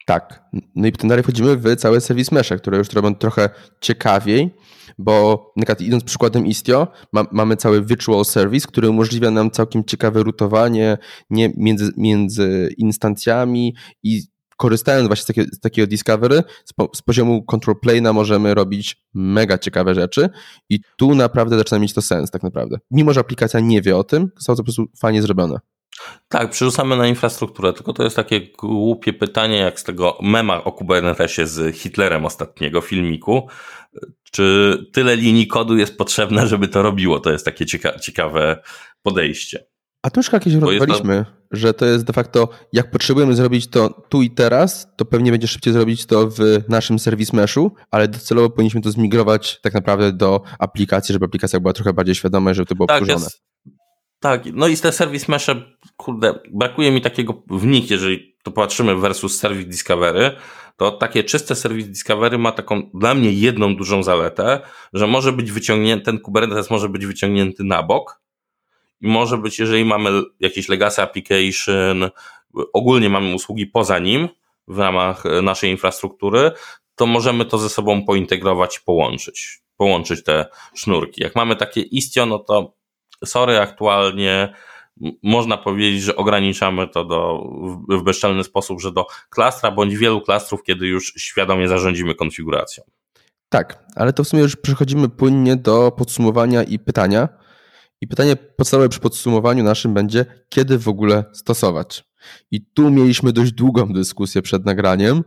Tak. 0.07 0.45
No 0.77 0.87
i 0.87 0.93
dalej 0.93 1.23
wchodzimy 1.23 1.57
w 1.57 1.77
całe 1.77 2.01
serwis 2.01 2.33
mesze, 2.33 2.57
które 2.57 2.79
już 2.79 2.93
robią 2.93 3.15
trochę 3.15 3.51
ciekawiej, 3.81 4.51
bo 4.99 5.53
na 5.57 5.75
idąc 5.81 6.05
przykładem 6.05 6.47
Istio, 6.47 6.89
ma, 7.13 7.25
mamy 7.33 7.57
cały 7.57 7.85
virtual 7.85 8.25
service, 8.25 8.69
który 8.69 8.91
umożliwia 8.91 9.31
nam 9.31 9.51
całkiem 9.51 9.85
ciekawe 9.85 10.23
rutowanie 10.23 10.99
nie, 11.31 11.53
między, 11.57 11.93
między 11.97 12.75
instancjami 12.79 13.75
i 14.03 14.23
korzystając 14.63 15.07
właśnie 15.07 15.23
z, 15.23 15.27
takie, 15.27 15.45
z 15.45 15.61
takiego 15.61 15.87
Discovery, 15.87 16.43
z, 16.65 16.73
po, 16.73 16.91
z 16.95 17.03
poziomu 17.03 17.43
control 17.43 17.77
plane'a 17.87 18.15
możemy 18.15 18.55
robić 18.55 18.97
mega 19.15 19.59
ciekawe 19.59 19.95
rzeczy 19.95 20.29
i 20.69 20.81
tu 20.97 21.15
naprawdę 21.15 21.59
zaczyna 21.59 21.79
mieć 21.79 21.95
to 21.95 22.03
sens 22.03 22.31
tak 22.31 22.43
naprawdę. 22.43 22.79
Mimo, 22.91 23.13
że 23.13 23.21
aplikacja 23.21 23.61
nie 23.61 23.83
wie 23.83 23.97
o 23.97 24.05
tym, 24.05 24.31
są 24.39 24.53
to 24.53 24.57
po 24.57 24.65
prostu 24.65 24.87
fajnie 25.01 25.23
zrobione. 25.23 25.59
Tak, 26.29 26.51
przerzucamy 26.51 26.97
na 26.97 27.07
infrastrukturę, 27.07 27.73
tylko 27.73 27.93
to 27.93 28.05
jest 28.05 28.17
takie 28.17 28.41
głupie 28.59 29.13
pytanie, 29.13 29.57
jak 29.57 29.81
z 29.81 29.85
tego 29.85 30.19
mema 30.23 30.65
o 30.65 30.73
Kubernetesie 30.73 31.47
z 31.47 31.77
Hitlerem 31.77 32.25
ostatniego 32.25 32.81
filmiku. 32.81 33.49
Czy 34.33 34.77
tyle 34.93 35.17
linii 35.17 35.47
kodu 35.47 35.77
jest 35.77 35.99
potrzebne, 35.99 36.47
żeby 36.47 36.69
to 36.69 36.83
robiło? 36.83 37.21
To 37.21 37.33
jest 37.33 37.45
takie 37.45 37.67
cieka 37.67 37.99
ciekawe 37.99 38.63
podejście. 39.03 39.72
A 40.03 40.11
tu 40.11 40.21
już 40.21 40.33
jakieś 40.33 40.55
rozmawialiśmy, 40.55 41.25
to... 41.25 41.57
że 41.57 41.75
to 41.75 41.87
jest 41.87 42.05
de 42.05 42.13
facto, 42.13 42.49
jak 42.73 42.91
potrzebujemy 42.91 43.35
zrobić 43.35 43.69
to 43.69 44.07
tu 44.09 44.23
i 44.23 44.31
teraz, 44.31 44.87
to 44.97 45.05
pewnie 45.05 45.31
będzie 45.31 45.49
szybciej 45.49 45.73
zrobić 45.73 46.07
to 46.07 46.29
w 46.29 46.39
naszym 46.69 46.99
serwis 46.99 47.33
meshu, 47.33 47.73
ale 47.91 48.09
docelowo 48.09 48.51
powinniśmy 48.51 48.81
to 48.81 48.91
zmigrować 48.91 49.61
tak 49.61 49.75
naprawdę 49.75 50.13
do 50.13 50.43
aplikacji, 50.59 51.13
żeby 51.13 51.25
aplikacja 51.25 51.61
była 51.61 51.73
trochę 51.73 51.93
bardziej 51.93 52.15
świadoma 52.15 52.51
i 52.51 52.55
żeby 52.55 52.67
to 52.67 52.75
było 52.75 52.87
tak. 52.87 53.09
Jest, 53.09 53.43
tak, 54.21 54.43
no 54.53 54.69
i 54.69 54.77
te 54.77 54.93
serwis 54.93 55.29
mesze, 55.29 55.63
kurde, 55.97 56.35
brakuje 56.53 56.93
mi 56.93 57.01
takiego 57.01 57.43
w 57.51 57.67
nich, 57.67 57.91
jeżeli 57.91 58.37
to 58.43 58.51
patrzymy 58.51 58.97
versus 58.97 59.39
serwis 59.39 59.67
Discovery, 59.67 60.37
to 60.77 60.91
takie 60.91 61.25
czyste 61.25 61.55
serwis 61.55 61.89
Discovery 61.89 62.39
ma 62.39 62.53
taką 62.53 62.91
dla 62.95 63.15
mnie 63.15 63.33
jedną 63.33 63.77
dużą 63.77 64.03
zaletę, 64.03 64.61
że 64.93 65.07
może 65.07 65.33
być 65.33 65.53
wyciągnięty, 65.53 66.05
ten 66.05 66.19
Kubernetes 66.19 66.71
może 66.71 66.89
być 66.89 67.07
wyciągnięty 67.07 67.65
na 67.65 67.83
bok, 67.83 68.22
i 69.03 69.09
może 69.09 69.39
być, 69.39 69.59
jeżeli 69.59 69.85
mamy 69.85 70.11
jakiś 70.41 70.69
legacy 70.69 71.03
application, 71.03 72.11
ogólnie 72.73 73.11
mamy 73.11 73.35
usługi 73.35 73.67
poza 73.67 73.99
nim 73.99 74.29
w 74.69 74.79
ramach 74.79 75.25
naszej 75.43 75.71
infrastruktury, 75.71 76.51
to 76.95 77.07
możemy 77.07 77.45
to 77.45 77.59
ze 77.59 77.69
sobą 77.69 78.05
pointegrować 78.05 78.79
połączyć, 78.79 79.63
połączyć 79.77 80.25
te 80.25 80.47
sznurki. 80.75 81.23
Jak 81.23 81.37
mamy 81.37 81.57
takie 81.57 81.81
Istio, 81.81 82.27
no 82.27 82.39
to 82.39 82.75
sorry, 83.25 83.59
aktualnie 83.59 84.55
można 85.23 85.57
powiedzieć, 85.57 86.03
że 86.03 86.17
ograniczamy 86.17 86.89
to 86.89 87.05
do, 87.05 87.49
w 87.89 88.03
bezczelny 88.03 88.45
sposób, 88.45 88.81
że 88.81 88.93
do 88.93 89.07
klastra 89.31 89.71
bądź 89.71 89.97
wielu 89.97 90.21
klastrów, 90.21 90.63
kiedy 90.63 90.87
już 90.87 91.15
świadomie 91.17 91.69
zarządzimy 91.69 92.15
konfiguracją. 92.15 92.85
Tak, 93.49 93.85
ale 93.97 94.13
to 94.13 94.25
w 94.25 94.29
sumie 94.29 94.43
już 94.43 94.57
przechodzimy 94.57 95.09
płynnie 95.09 95.57
do 95.57 95.91
podsumowania 95.91 96.63
i 96.63 96.79
pytania. 96.79 97.29
I 98.03 98.07
pytanie 98.07 98.37
podstawowe 98.37 98.89
przy 98.89 99.01
podsumowaniu 99.01 99.65
naszym 99.65 99.95
będzie, 99.95 100.27
kiedy 100.49 100.79
w 100.79 100.89
ogóle 100.89 101.25
stosować. 101.33 102.05
I 102.51 102.61
tu 102.75 102.91
mieliśmy 102.91 103.33
dość 103.33 103.53
długą 103.53 103.93
dyskusję 103.93 104.43
przed 104.43 104.65
nagraniem 104.65 105.25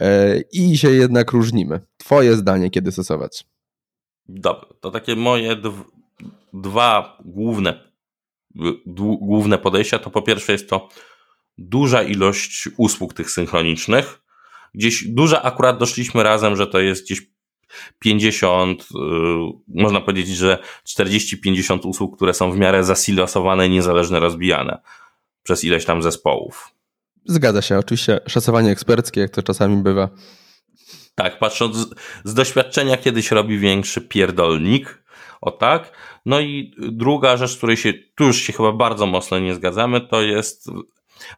e, 0.00 0.40
i 0.52 0.78
się 0.78 0.90
jednak 0.90 1.32
różnimy. 1.32 1.80
Twoje 1.96 2.36
zdanie, 2.36 2.70
kiedy 2.70 2.92
stosować? 2.92 3.44
Dobra, 4.28 4.68
to 4.80 4.90
takie 4.90 5.16
moje 5.16 5.56
dwa 6.52 7.18
główne, 7.24 7.90
główne 9.20 9.58
podejścia. 9.58 9.98
To 9.98 10.10
po 10.10 10.22
pierwsze 10.22 10.52
jest 10.52 10.68
to 10.68 10.88
duża 11.58 12.02
ilość 12.02 12.68
usług 12.76 13.14
tych 13.14 13.30
synchronicznych. 13.30 14.20
Gdzieś 14.74 15.04
duża 15.08 15.42
akurat 15.42 15.78
doszliśmy 15.78 16.22
razem, 16.22 16.56
że 16.56 16.66
to 16.66 16.80
jest 16.80 17.04
gdzieś 17.04 17.31
50, 17.98 18.82
y, 18.82 18.86
można 19.68 20.00
powiedzieć, 20.00 20.36
że 20.36 20.58
40-50 20.84 21.86
usług, 21.86 22.16
które 22.16 22.34
są 22.34 22.52
w 22.52 22.58
miarę 22.58 22.84
zasilosowane, 22.84 23.68
niezależnie 23.68 24.20
rozbijane 24.20 24.82
przez 25.42 25.64
ileś 25.64 25.84
tam 25.84 26.02
zespołów. 26.02 26.70
Zgadza 27.24 27.62
się, 27.62 27.78
oczywiście 27.78 28.20
szacowanie 28.26 28.70
eksperckie, 28.70 29.20
jak 29.20 29.30
to 29.30 29.42
czasami 29.42 29.82
bywa. 29.82 30.08
Tak, 31.14 31.38
patrząc 31.38 31.76
z, 31.76 31.94
z 32.24 32.34
doświadczenia 32.34 32.96
kiedyś 32.96 33.30
robi 33.30 33.58
większy 33.58 34.00
pierdolnik, 34.00 35.04
o 35.40 35.50
tak. 35.50 35.92
No 36.26 36.40
i 36.40 36.74
druga 36.78 37.36
rzecz, 37.36 37.56
której 37.56 37.76
się, 37.76 37.92
tu 38.14 38.24
już 38.24 38.36
się 38.36 38.52
chyba 38.52 38.72
bardzo 38.72 39.06
mocno 39.06 39.38
nie 39.38 39.54
zgadzamy, 39.54 40.00
to 40.00 40.22
jest 40.22 40.70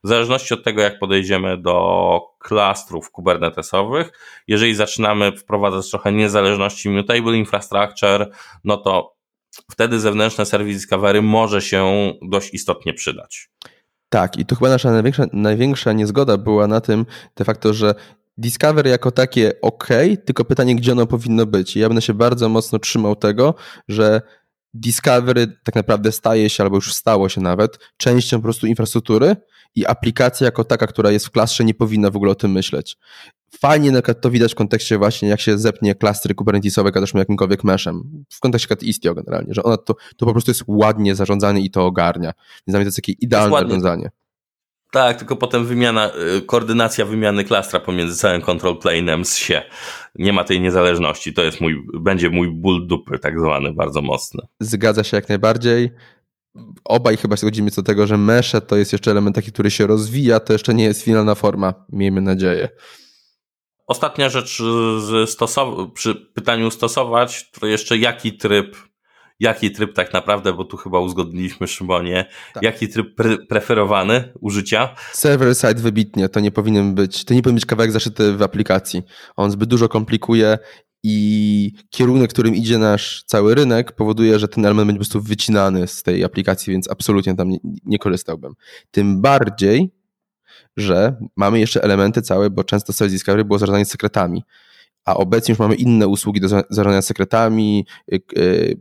w 0.05 0.09
zależności 0.09 0.55
od 0.55 0.65
tego, 0.65 0.83
jak 0.83 0.99
podejdziemy 0.99 1.59
do 1.59 2.21
klastrów 2.39 3.11
kubernetesowych, 3.11 4.13
jeżeli 4.49 4.75
zaczynamy 4.75 5.37
wprowadzać 5.37 5.91
trochę 5.91 6.13
niezależności 6.13 6.91
Mutable 6.91 7.37
Infrastructure, 7.37 8.31
no 8.65 8.77
to 8.77 9.15
wtedy 9.71 10.01
zewnętrzne 10.01 10.47
serwis 10.47 10.77
Discovery 10.77 11.23
może 11.23 11.63
się 11.63 12.13
dość 12.23 12.55
istotnie 12.55 12.95
przydać. 12.95 13.51
Tak, 14.09 14.37
i 14.37 14.47
tu 14.47 14.55
chyba 14.55 14.69
nasza 14.69 14.91
największa, 14.91 15.27
największa 15.33 15.93
niezgoda 15.93 16.39
była 16.39 16.67
na 16.67 16.81
tym 16.81 17.07
de 17.37 17.45
facto, 17.45 17.75
że 17.75 17.95
Discovery 18.39 18.91
jako 18.91 19.11
takie 19.11 19.61
ok, 19.63 19.89
tylko 20.25 20.45
pytanie, 20.45 20.77
gdzie 20.77 20.93
ono 20.93 21.07
powinno 21.07 21.47
być. 21.47 21.77
I 21.77 21.81
ja 21.81 21.89
będę 21.89 22.03
się 22.03 22.15
bardzo 22.15 22.49
mocno 22.49 22.79
trzymał 22.79 23.17
tego, 23.17 23.55
że 23.89 24.23
Discovery 24.75 25.47
tak 25.65 25.75
naprawdę 25.75 26.13
staje 26.13 26.51
się, 26.51 26.63
albo 26.63 26.77
już 26.77 26.95
stało 26.95 27.29
się 27.29 27.41
nawet, 27.41 27.79
częścią 27.97 28.37
po 28.37 28.43
prostu 28.43 28.67
infrastruktury 28.67 29.37
i 29.75 29.87
aplikacja 29.87 30.45
jako 30.45 30.65
taka, 30.65 30.87
która 30.87 31.11
jest 31.11 31.27
w 31.27 31.31
klastrze, 31.31 31.65
nie 31.65 31.75
powinna 31.75 32.11
w 32.11 32.17
ogóle 32.17 32.33
o 32.33 32.35
tym 32.35 32.53
myśleć. 32.53 32.97
Fajnie 33.59 33.91
na 33.91 33.99
przykład 33.99 34.21
to 34.21 34.31
widać 34.31 34.53
w 34.53 34.55
kontekście 34.55 34.99
właśnie, 34.99 35.29
jak 35.29 35.41
się 35.41 35.59
zepnie 35.59 35.95
klastry 35.95 36.35
kubernetesowe, 36.35 36.93
gadasz 36.93 37.15
jakimkolwiek 37.15 37.65
meshem. 37.65 38.25
W 38.31 38.41
kontekście 38.41 38.75
Istio 38.83 39.15
generalnie, 39.15 39.55
że 39.55 39.63
ona 39.63 39.77
to, 39.77 39.95
to 40.17 40.27
po 40.27 40.33
prostu 40.33 40.51
jest 40.51 40.65
ładnie 40.67 41.15
zarządzane 41.15 41.61
i 41.61 41.71
to 41.71 41.87
ogarnia. 41.87 42.33
Więc 42.33 42.73
dla 42.73 42.79
mnie 42.79 42.85
to 42.85 42.89
jest 42.89 42.97
takie 42.97 43.13
idealne 43.13 43.61
rozwiązanie. 43.61 44.11
Tak, 44.95 45.19
tylko 45.19 45.37
potem 45.37 45.67
wymiana, 45.67 46.11
y, 46.37 46.43
koordynacja 46.43 47.05
wymiany 47.05 47.45
klastra 47.45 47.81
pomiędzy 47.81 48.17
całym 48.17 48.41
control 48.43 48.75
plane'em 48.75 49.25
z 49.25 49.37
się. 49.37 49.63
Nie 50.15 50.33
ma 50.33 50.45
tej 50.45 50.61
niezależności. 50.61 51.33
To 51.35 51.43
jest 51.43 51.61
mój, 51.61 51.87
będzie 52.01 52.31
mój 52.31 52.49
ból 52.51 52.87
dupy 52.87 53.19
tak 53.19 53.41
zwany, 53.41 53.73
bardzo 53.73 54.03
mocny. 54.03 54.43
Zgadza 54.61 55.05
się 55.05 55.17
jak 55.17 55.29
najbardziej. 55.29 55.91
Obaj 56.85 57.17
chyba 57.17 57.37
zgodzimy 57.37 57.71
co 57.71 57.83
do 57.83 57.87
tego, 57.87 58.07
że 58.07 58.19
mesze 58.19 58.61
to 58.61 58.77
jest 58.77 58.93
jeszcze 58.93 59.11
element 59.11 59.37
taki, 59.37 59.53
który 59.53 59.71
się 59.71 59.87
rozwija, 59.87 60.41
to 60.41 60.53
jeszcze 60.53 60.75
nie 60.75 60.85
jest 60.85 61.03
finalna 61.03 61.35
forma, 61.35 61.75
miejmy 61.93 62.21
nadzieję. 62.21 62.69
Ostatnia 63.87 64.29
rzecz 64.29 64.63
stosow- 65.27 65.93
przy 65.93 66.15
pytaniu 66.15 66.71
stosować, 66.71 67.51
to 67.51 67.67
jeszcze 67.67 67.99
jaki 67.99 68.37
tryb 68.37 68.77
jaki 69.41 69.71
tryb 69.71 69.95
tak 69.95 70.13
naprawdę, 70.13 70.53
bo 70.53 70.65
tu 70.65 70.77
chyba 70.77 71.01
uzgodniliśmy 71.01 71.67
Szymonie, 71.67 72.27
tak. 72.55 72.63
jaki 72.63 72.89
tryb 72.89 73.15
pre 73.15 73.39
preferowany 73.39 74.33
użycia. 74.41 74.95
Server 75.13 75.57
side 75.57 75.75
wybitnie, 75.75 76.29
to 76.29 76.41
nie 76.41 76.51
powinien 76.51 76.95
być, 76.95 77.25
to 77.25 77.35
nie 77.35 77.43
powinien 77.43 77.57
być 77.57 77.67
kawałek 77.67 77.93
zaszyty 77.93 78.37
w 78.37 78.43
aplikacji. 78.43 79.03
On 79.37 79.51
zbyt 79.51 79.69
dużo 79.69 79.89
komplikuje 79.89 80.59
i 81.03 81.73
kierunek, 81.91 82.31
którym 82.31 82.55
idzie 82.55 82.79
nasz 82.79 83.25
cały 83.27 83.55
rynek, 83.55 83.93
powoduje, 83.93 84.39
że 84.39 84.49
ten 84.49 84.67
element 84.67 84.87
będzie 84.87 84.99
po 84.99 85.03
prostu 85.03 85.21
wycinany 85.21 85.87
z 85.87 86.03
tej 86.03 86.25
aplikacji, 86.25 86.73
więc 86.73 86.91
absolutnie 86.91 87.37
tam 87.37 87.49
nie, 87.49 87.59
nie 87.85 87.99
korzystałbym. 87.99 88.55
Tym 88.91 89.21
bardziej, 89.21 89.91
że 90.77 91.17
mamy 91.37 91.61
jeszcze 91.61 91.83
elementy 91.83 92.23
całe, 92.23 92.51
bo 92.51 92.65
często 92.65 92.93
Service 92.93 93.15
Discovery 93.15 93.45
było 93.45 93.59
zarządzanie 93.59 93.85
sekretami, 93.85 94.43
a 95.05 95.17
obecnie 95.17 95.53
już 95.53 95.59
mamy 95.59 95.75
inne 95.75 96.09
usługi 96.09 96.41
do 96.41 96.49
zarządzania 96.49 97.03
sekretami, 97.03 97.87
y, 98.13 98.23
y, 98.39 98.77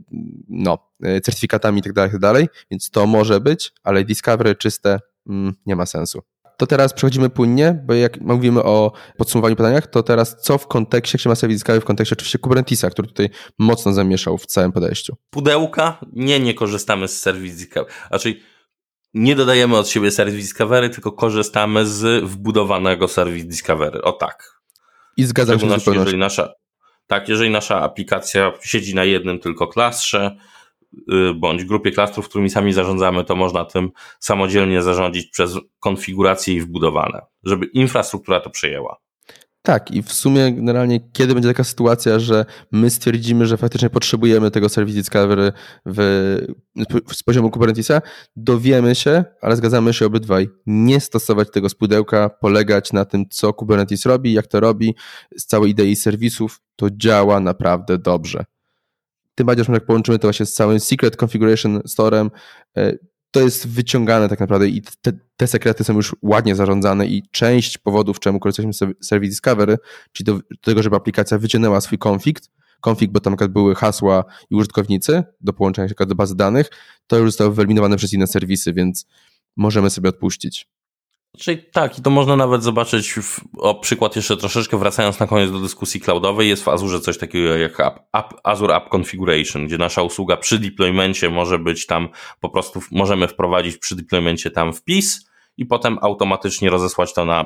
no, 0.49 0.77
y, 1.05 1.21
certyfikatami 1.21 1.77
itd., 1.77 2.01
tak 2.01 2.13
itd., 2.13 2.33
tak 2.33 2.65
więc 2.71 2.89
to 2.89 3.07
może 3.07 3.39
być, 3.39 3.73
ale 3.83 4.03
Discovery 4.03 4.55
czyste 4.55 4.99
mm, 5.29 5.53
nie 5.65 5.75
ma 5.75 5.85
sensu. 5.85 6.21
To 6.57 6.67
teraz 6.67 6.93
przechodzimy 6.93 7.29
płynnie, 7.29 7.83
bo 7.85 7.93
jak 7.93 8.21
mówimy 8.21 8.63
o 8.63 8.91
podsumowaniu 9.17 9.55
pytaniach, 9.55 9.87
to 9.87 10.03
teraz 10.03 10.41
co 10.41 10.57
w 10.57 10.67
kontekście, 10.67 11.15
jak 11.15 11.21
się 11.21 11.29
ma 11.29 11.35
Service 11.35 11.55
Discovery 11.55 11.81
w 11.81 11.85
kontekście 11.85 12.15
oczywiście 12.15 12.39
Kubernetesa, 12.39 12.89
który 12.89 13.07
tutaj 13.07 13.29
mocno 13.59 13.93
zamieszał 13.93 14.37
w 14.37 14.45
całym 14.45 14.71
podejściu. 14.71 15.15
Pudełka? 15.29 15.99
Nie, 16.13 16.39
nie 16.39 16.53
korzystamy 16.53 17.07
z 17.07 17.19
Service 17.19 17.55
Discovery. 17.55 17.93
Znaczy 18.09 18.35
nie 19.13 19.35
dodajemy 19.35 19.77
od 19.77 19.87
siebie 19.87 20.11
Service 20.11 20.37
Discovery, 20.37 20.89
tylko 20.89 21.11
korzystamy 21.11 21.85
z 21.85 22.23
wbudowanego 22.23 23.07
Service 23.07 23.47
Discovery. 23.47 24.01
O 24.01 24.11
tak. 24.11 24.62
I 25.17 25.23
zgadzam 25.23 25.59
się 25.59 25.79
z 25.79 25.87
jeżeli 25.87 26.17
nasza, 26.17 26.53
Tak, 27.07 27.29
jeżeli 27.29 27.49
nasza 27.49 27.81
aplikacja 27.81 28.51
siedzi 28.61 28.95
na 28.95 29.03
jednym 29.03 29.39
tylko 29.39 29.67
klastrze, 29.67 30.37
y, 30.93 31.33
bądź 31.35 31.65
grupie 31.65 31.91
klastrów, 31.91 32.29
którymi 32.29 32.49
sami 32.49 32.73
zarządzamy, 32.73 33.23
to 33.23 33.35
można 33.35 33.65
tym 33.65 33.91
samodzielnie 34.19 34.81
zarządzić 34.81 35.27
przez 35.27 35.57
konfiguracje 35.79 36.53
i 36.53 36.61
wbudowane, 36.61 37.21
żeby 37.43 37.65
infrastruktura 37.65 38.39
to 38.39 38.49
przejęła. 38.49 39.02
Tak, 39.65 39.91
i 39.91 40.03
w 40.03 40.13
sumie 40.13 40.53
generalnie, 40.53 40.99
kiedy 41.13 41.33
będzie 41.33 41.49
taka 41.49 41.63
sytuacja, 41.63 42.19
że 42.19 42.45
my 42.71 42.89
stwierdzimy, 42.89 43.45
że 43.45 43.57
faktycznie 43.57 43.89
potrzebujemy 43.89 44.51
tego 44.51 44.69
Service 44.69 44.97
Discovery 44.97 45.51
w, 45.85 45.97
z 47.13 47.23
poziomu 47.23 47.51
Kubernetesa, 47.51 48.01
dowiemy 48.35 48.95
się, 48.95 49.23
ale 49.41 49.55
zgadzamy 49.55 49.93
się 49.93 50.05
obydwaj, 50.05 50.49
nie 50.65 50.99
stosować 50.99 51.51
tego 51.51 51.69
z 51.69 51.75
pudełka, 51.75 52.29
polegać 52.29 52.93
na 52.93 53.05
tym, 53.05 53.25
co 53.29 53.53
Kubernetes 53.53 54.05
robi, 54.05 54.33
jak 54.33 54.47
to 54.47 54.59
robi, 54.59 54.95
z 55.37 55.45
całej 55.45 55.71
idei 55.71 55.95
serwisów, 55.95 56.61
to 56.75 56.87
działa 56.91 57.39
naprawdę 57.39 57.97
dobrze. 57.97 58.45
Tym 59.35 59.47
bardziej, 59.47 59.65
że 59.65 59.73
jak 59.73 59.85
połączymy 59.85 60.19
to 60.19 60.27
właśnie 60.27 60.45
z 60.45 60.53
całym 60.53 60.79
Secret 60.79 61.15
Configuration 61.23 61.81
Storem, 61.85 62.31
e, 62.77 62.93
to 63.33 63.39
jest 63.39 63.67
wyciągane 63.67 64.29
tak 64.29 64.39
naprawdę 64.39 64.67
i 64.67 64.81
te, 65.01 65.11
te, 65.37 65.47
sekrety 65.47 65.83
są 65.83 65.93
już 65.93 66.15
ładnie 66.21 66.55
zarządzane 66.55 67.07
i 67.07 67.23
część 67.31 67.77
powodów, 67.77 68.19
czemu 68.19 68.39
korzystaliśmy 68.39 68.73
z 68.73 69.07
Service 69.07 69.29
Discovery, 69.29 69.77
czyli 70.11 70.25
do, 70.25 70.33
do, 70.33 70.41
tego, 70.61 70.83
żeby 70.83 70.95
aplikacja 70.95 71.37
wyciągnęła 71.37 71.81
swój 71.81 71.97
konflikt, 71.97 72.49
konfig, 72.81 73.11
bo 73.11 73.19
tam 73.19 73.35
były 73.49 73.75
hasła 73.75 74.23
i 74.49 74.55
użytkownicy 74.55 75.23
do 75.41 75.53
połączenia 75.53 75.87
się 75.87 75.95
do 76.07 76.15
bazy 76.15 76.35
danych, 76.35 76.69
to 77.07 77.17
już 77.17 77.29
zostało 77.29 77.51
wyeliminowane 77.51 77.97
przez 77.97 78.13
inne 78.13 78.27
serwisy, 78.27 78.73
więc 78.73 79.05
możemy 79.55 79.89
sobie 79.89 80.09
odpuścić. 80.09 80.67
Czyli 81.37 81.63
tak, 81.63 81.99
i 81.99 82.01
to 82.01 82.09
można 82.09 82.35
nawet 82.35 82.63
zobaczyć, 82.63 83.13
w, 83.13 83.39
o 83.57 83.75
przykład 83.75 84.15
jeszcze 84.15 84.37
troszeczkę 84.37 84.77
wracając 84.77 85.19
na 85.19 85.27
koniec 85.27 85.51
do 85.51 85.59
dyskusji 85.59 86.01
cloudowej, 86.01 86.49
jest 86.49 86.63
w 86.63 86.67
Azure 86.67 86.99
coś 86.99 87.17
takiego 87.17 87.57
jak 87.57 87.79
app, 87.79 87.99
app, 88.13 88.33
Azure 88.43 88.75
App 88.75 88.89
Configuration, 88.95 89.67
gdzie 89.67 89.77
nasza 89.77 90.01
usługa 90.01 90.37
przy 90.37 90.59
deploymencie 90.59 91.29
może 91.29 91.59
być 91.59 91.85
tam, 91.85 92.09
po 92.39 92.49
prostu 92.49 92.81
możemy 92.91 93.27
wprowadzić 93.27 93.77
przy 93.77 93.95
deploymencie 93.95 94.51
tam 94.51 94.73
wpis 94.73 95.29
i 95.57 95.65
potem 95.65 95.97
automatycznie 96.01 96.69
rozesłać 96.69 97.13
to 97.13 97.25
na, 97.25 97.45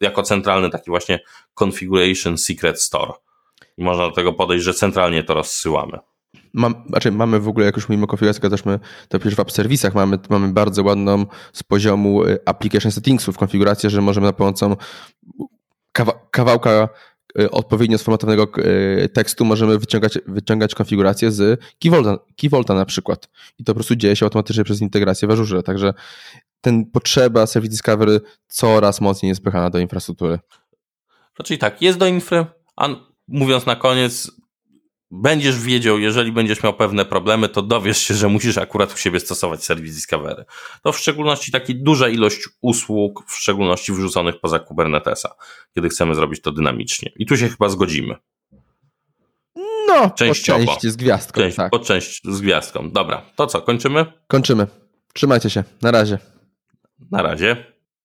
jako 0.00 0.22
centralny 0.22 0.70
taki 0.70 0.90
właśnie 0.90 1.20
Configuration 1.54 2.38
Secret 2.38 2.82
Store. 2.82 3.12
I 3.76 3.84
można 3.84 4.08
do 4.08 4.12
tego 4.12 4.32
podejść, 4.32 4.64
że 4.64 4.74
centralnie 4.74 5.24
to 5.24 5.34
rozsyłamy. 5.34 5.98
Mam, 6.56 6.74
znaczy 6.88 7.12
mamy 7.12 7.40
w 7.40 7.48
ogóle, 7.48 7.66
jak 7.66 7.76
już 7.76 7.88
mówimy 7.88 8.06
o 8.06 8.16
też 8.50 8.64
my, 8.64 8.78
to 9.08 9.18
przecież 9.18 9.36
w 9.36 9.40
app 9.40 9.52
serwisach 9.52 9.94
mamy, 9.94 10.18
mamy 10.30 10.48
bardzo 10.48 10.82
ładną 10.82 11.26
z 11.52 11.62
poziomu 11.62 12.24
y, 12.24 12.38
application 12.44 12.92
settingsów 12.92 13.38
konfigurację, 13.38 13.90
że 13.90 14.02
możemy 14.02 14.26
na 14.26 14.32
pomocą 14.32 14.76
kawa, 15.92 16.12
kawałka 16.30 16.88
y, 17.40 17.50
odpowiednio 17.50 17.98
sformatowanego 17.98 18.48
y, 19.04 19.08
tekstu 19.08 19.44
możemy 19.44 19.78
wyciągać, 19.78 20.18
wyciągać 20.26 20.74
konfigurację 20.74 21.32
z 21.32 21.60
Keyvolta, 21.82 22.18
Keyvolta 22.36 22.74
na 22.74 22.84
przykład. 22.84 23.28
I 23.58 23.64
to 23.64 23.72
po 23.72 23.74
prostu 23.74 23.96
dzieje 23.96 24.16
się 24.16 24.26
automatycznie 24.26 24.64
przez 24.64 24.80
integrację 24.80 25.28
w 25.28 25.30
Azure. 25.30 25.62
Także 25.62 25.94
ten 26.60 26.90
potrzeba 26.90 27.46
Service 27.46 27.70
Discovery 27.70 28.20
coraz 28.48 29.00
mocniej 29.00 29.28
jest 29.28 29.42
pychana 29.42 29.70
do 29.70 29.78
infrastruktury. 29.78 30.38
Czyli 31.44 31.58
tak, 31.58 31.82
jest 31.82 31.98
do 31.98 32.06
infry, 32.06 32.46
a 32.76 32.88
mówiąc 33.28 33.66
na 33.66 33.76
koniec, 33.76 34.30
będziesz 35.10 35.60
wiedział, 35.60 35.98
jeżeli 35.98 36.32
będziesz 36.32 36.62
miał 36.62 36.74
pewne 36.74 37.04
problemy, 37.04 37.48
to 37.48 37.62
dowiesz 37.62 37.98
się, 37.98 38.14
że 38.14 38.28
musisz 38.28 38.58
akurat 38.58 38.94
u 38.94 38.96
siebie 38.96 39.20
stosować 39.20 39.64
serwis 39.64 39.94
Discovery. 39.94 40.44
To 40.82 40.92
w 40.92 40.98
szczególności 40.98 41.52
taki 41.52 41.74
duża 41.82 42.08
ilość 42.08 42.48
usług, 42.60 43.24
w 43.28 43.36
szczególności 43.36 43.92
wrzuconych 43.92 44.40
poza 44.40 44.58
Kubernetesa, 44.58 45.34
kiedy 45.74 45.88
chcemy 45.88 46.14
zrobić 46.14 46.40
to 46.42 46.52
dynamicznie. 46.52 47.12
I 47.16 47.26
tu 47.26 47.36
się 47.36 47.48
chyba 47.48 47.68
zgodzimy. 47.68 48.14
No, 49.88 50.10
Częściowo. 50.10 50.58
po 50.58 50.66
części 50.66 50.90
z 50.90 50.96
gwiazdką. 50.96 51.40
Część, 51.40 51.56
tak. 51.56 51.70
Po 51.70 51.78
część 51.78 52.20
z 52.24 52.40
gwiazdką. 52.40 52.90
Dobra, 52.90 53.22
to 53.36 53.46
co, 53.46 53.62
kończymy? 53.62 54.06
Kończymy. 54.28 54.66
Trzymajcie 55.12 55.50
się. 55.50 55.64
Na 55.82 55.90
razie. 55.90 56.18
Na 57.10 57.22
razie. 57.22 57.75